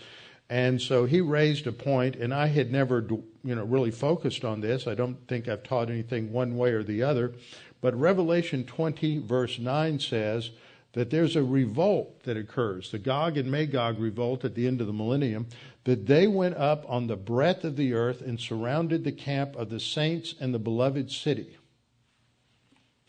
[0.50, 3.06] And so he raised a point, and I had never,
[3.44, 4.86] you know, really focused on this.
[4.86, 7.34] I don't think I've taught anything one way or the other.
[7.82, 10.52] But Revelation 20, verse 9 says
[10.94, 14.88] that there's a revolt that occurs, the Gog and Magog revolt at the end of
[14.88, 15.48] the millennium,
[15.84, 19.70] that they went up on the breadth of the earth and surrounded the camp of
[19.70, 21.58] the saints and the beloved city.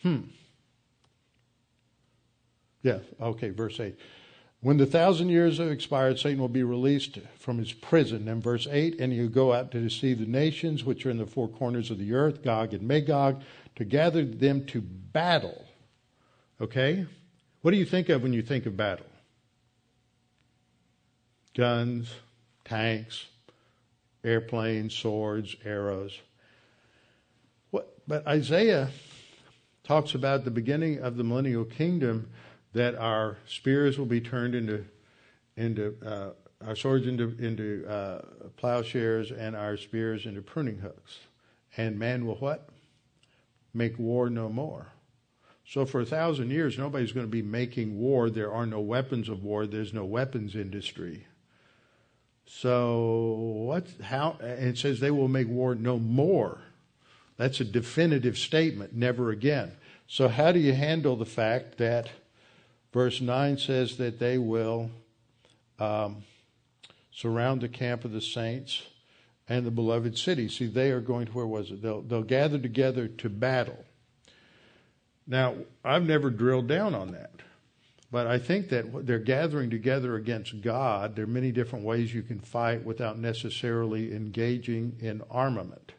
[0.03, 0.23] Hmm.
[2.83, 3.97] Yeah, okay, verse 8.
[4.61, 8.29] When the thousand years have expired, Satan will be released from his prison.
[8.29, 11.27] And verse 8, and he'll go out to deceive the nations which are in the
[11.27, 13.43] four corners of the earth, Gog and Magog,
[13.77, 15.67] to gather them to battle.
[16.61, 17.07] Okay?
[17.63, 19.07] What do you think of when you think of battle?
[21.55, 22.15] Guns,
[22.73, 23.27] tanks,
[24.25, 26.19] airplanes, swords, arrows.
[27.71, 28.89] What, but Isaiah
[29.85, 32.31] talks about the beginning of the millennial kingdom
[32.73, 34.87] that our spears will be turned into
[35.59, 36.31] into uh,
[36.67, 38.23] our swords into into uh,
[38.57, 41.19] plowshares and our spears into pruning hooks,
[41.77, 42.71] and man will what?
[43.75, 44.87] Make war no more.
[45.67, 48.31] So for a thousand years, nobody's going to be making war.
[48.31, 49.67] There are no weapons of war.
[49.67, 51.27] There's no weapons industry.
[52.47, 53.87] So what?
[54.03, 54.37] How?
[54.41, 56.59] it says they will make war no more.
[57.37, 58.95] That's a definitive statement.
[58.95, 59.73] Never again.
[60.07, 62.11] So how do you handle the fact that
[62.93, 64.91] verse nine says that they will
[65.79, 66.25] um,
[67.11, 68.83] surround the camp of the saints
[69.49, 70.49] and the beloved city?
[70.49, 71.83] See, they are going to where was it?
[71.83, 73.85] They'll they'll gather together to battle.
[75.27, 77.31] Now, I've never drilled down on that.
[78.13, 81.17] But I think that they're gathering together against God.
[81.17, 85.93] There are many different ways you can fight without necessarily engaging in armament.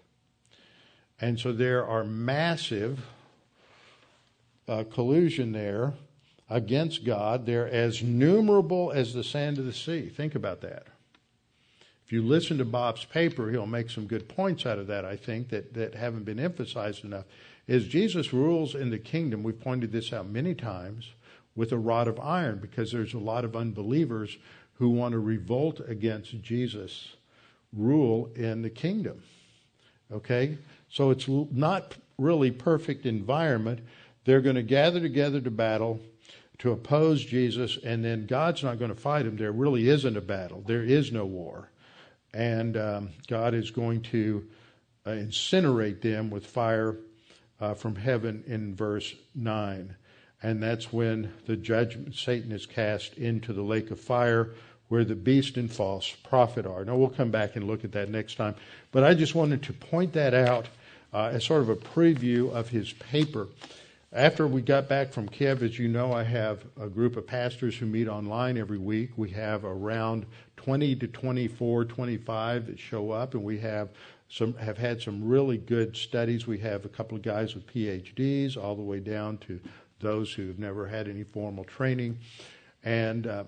[1.20, 3.00] And so there are massive
[4.68, 5.96] uh, collusion there
[6.52, 7.48] against God.
[7.48, 10.08] They're as numerable as the sand of the sea.
[10.08, 10.86] Think about that.
[12.06, 15.16] If you listen to Bob's paper, he'll make some good points out of that, I
[15.16, 17.26] think, that, that haven't been emphasized enough.
[17.68, 21.14] As Jesus rules in the kingdom, we've pointed this out many times
[21.56, 24.38] with a rod of iron because there's a lot of unbelievers
[24.76, 27.16] who want to revolt against Jesus'
[27.72, 29.24] rule in the kingdom.
[30.12, 30.58] Okay?
[30.90, 33.80] So it's not really perfect environment.
[34.26, 36.00] They're going to gather together to battle
[36.60, 39.36] to oppose Jesus, and then God's not going to fight them.
[39.36, 40.64] There really isn't a battle.
[40.66, 41.70] There is no war.
[42.34, 44.48] And um, God is going to
[45.06, 46.98] uh, incinerate them with fire
[47.60, 49.96] uh, from heaven in verse 9
[50.44, 54.52] and that's when the judgment Satan is cast into the lake of fire
[54.90, 56.86] where the beast and false prophet are.
[56.86, 58.54] Now we'll come back and look at that next time,
[58.92, 60.68] but I just wanted to point that out
[61.14, 63.48] uh, as sort of a preview of his paper.
[64.12, 67.76] After we got back from Kiev, as you know, I have a group of pastors
[67.76, 69.12] who meet online every week.
[69.16, 70.28] We have around
[70.58, 73.90] 20 to 24, 25 that show up, and we have
[74.30, 76.48] some have had some really good studies.
[76.48, 79.60] We have a couple of guys with PhDs, all the way down to
[80.04, 82.20] those who have never had any formal training.
[82.84, 83.46] And uh,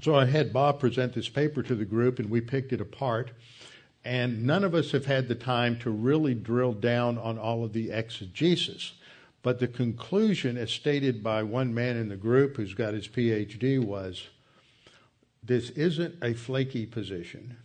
[0.00, 3.32] so I had Bob present this paper to the group, and we picked it apart.
[4.04, 7.72] And none of us have had the time to really drill down on all of
[7.72, 8.92] the exegesis.
[9.42, 13.82] But the conclusion, as stated by one man in the group who's got his PhD,
[13.82, 14.28] was
[15.42, 17.56] this isn't a flaky position.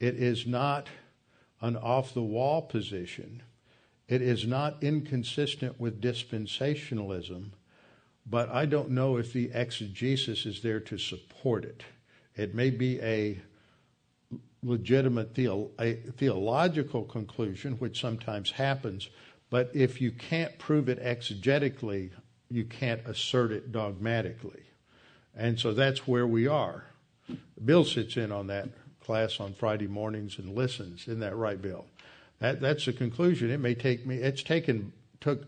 [0.00, 0.88] It is not
[1.60, 3.42] an off the wall position.
[4.08, 7.50] It is not inconsistent with dispensationalism,
[8.24, 11.82] but I don't know if the exegesis is there to support it.
[12.34, 13.38] It may be a
[14.62, 19.08] legitimate theo- a theological conclusion, which sometimes happens,
[19.50, 22.10] but if you can't prove it exegetically,
[22.50, 24.62] you can't assert it dogmatically.
[25.36, 26.84] And so that's where we are.
[27.62, 28.68] Bill sits in on that
[29.00, 31.02] class on Friday mornings and listens.
[31.02, 31.86] Isn't that right, Bill?
[32.40, 33.50] That, that's the conclusion.
[33.50, 34.16] It may take me.
[34.16, 35.46] It's taken took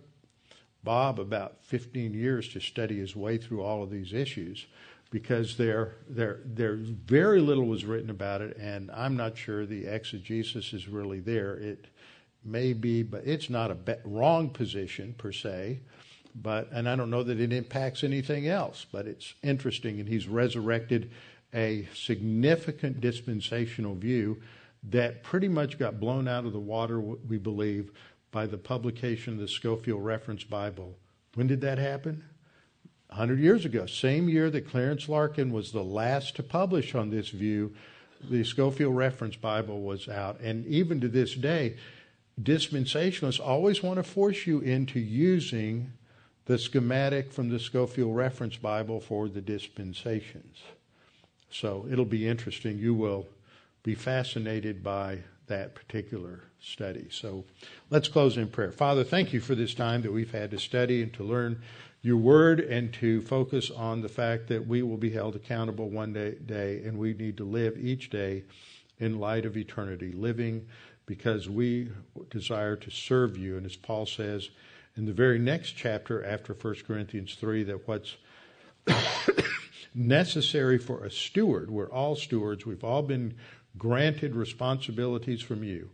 [0.82, 4.66] Bob about 15 years to study his way through all of these issues
[5.10, 9.86] because there there there very little was written about it, and I'm not sure the
[9.86, 11.54] exegesis is really there.
[11.54, 11.86] It
[12.44, 15.80] may be, but it's not a be- wrong position per se.
[16.34, 18.86] But and I don't know that it impacts anything else.
[18.90, 21.10] But it's interesting, and he's resurrected
[21.52, 24.40] a significant dispensational view
[24.84, 27.90] that pretty much got blown out of the water, we believe,
[28.30, 30.96] by the publication of the Scofield Reference Bible.
[31.34, 32.24] When did that happen?
[33.08, 37.30] 100 years ago, same year that Clarence Larkin was the last to publish on this
[37.30, 37.74] view,
[38.28, 40.38] the Scofield Reference Bible was out.
[40.40, 41.76] And even to this day,
[42.40, 45.92] dispensationalists always want to force you into using
[46.46, 50.58] the schematic from the Scofield Reference Bible for the dispensations.
[51.50, 52.78] So it'll be interesting.
[52.78, 53.26] You will
[53.82, 57.08] be fascinated by that particular study.
[57.10, 57.44] So
[57.90, 58.72] let's close in prayer.
[58.72, 61.60] Father, thank you for this time that we've had to study and to learn
[62.02, 66.12] your word and to focus on the fact that we will be held accountable one
[66.12, 68.44] day, day and we need to live each day
[68.98, 70.66] in light of eternity, living
[71.06, 71.90] because we
[72.30, 73.56] desire to serve you.
[73.56, 74.50] And as Paul says
[74.96, 78.16] in the very next chapter after 1 Corinthians 3, that what's
[79.94, 83.34] necessary for a steward, we're all stewards, we've all been
[83.78, 85.90] granted responsibilities from you.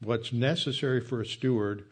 [0.00, 1.84] What's necessary for a steward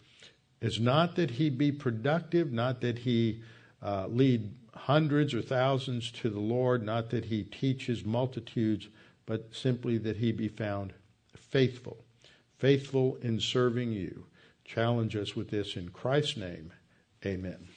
[0.61, 3.43] is not that he be productive, not that he
[3.83, 8.89] uh, lead hundreds or thousands to the Lord, not that he teaches multitudes,
[9.27, 10.93] but simply that he be found
[11.35, 12.05] faithful,
[12.59, 14.27] faithful in serving you.
[14.65, 16.73] Challenge us with this in Christ's name.
[17.25, 17.69] Amen.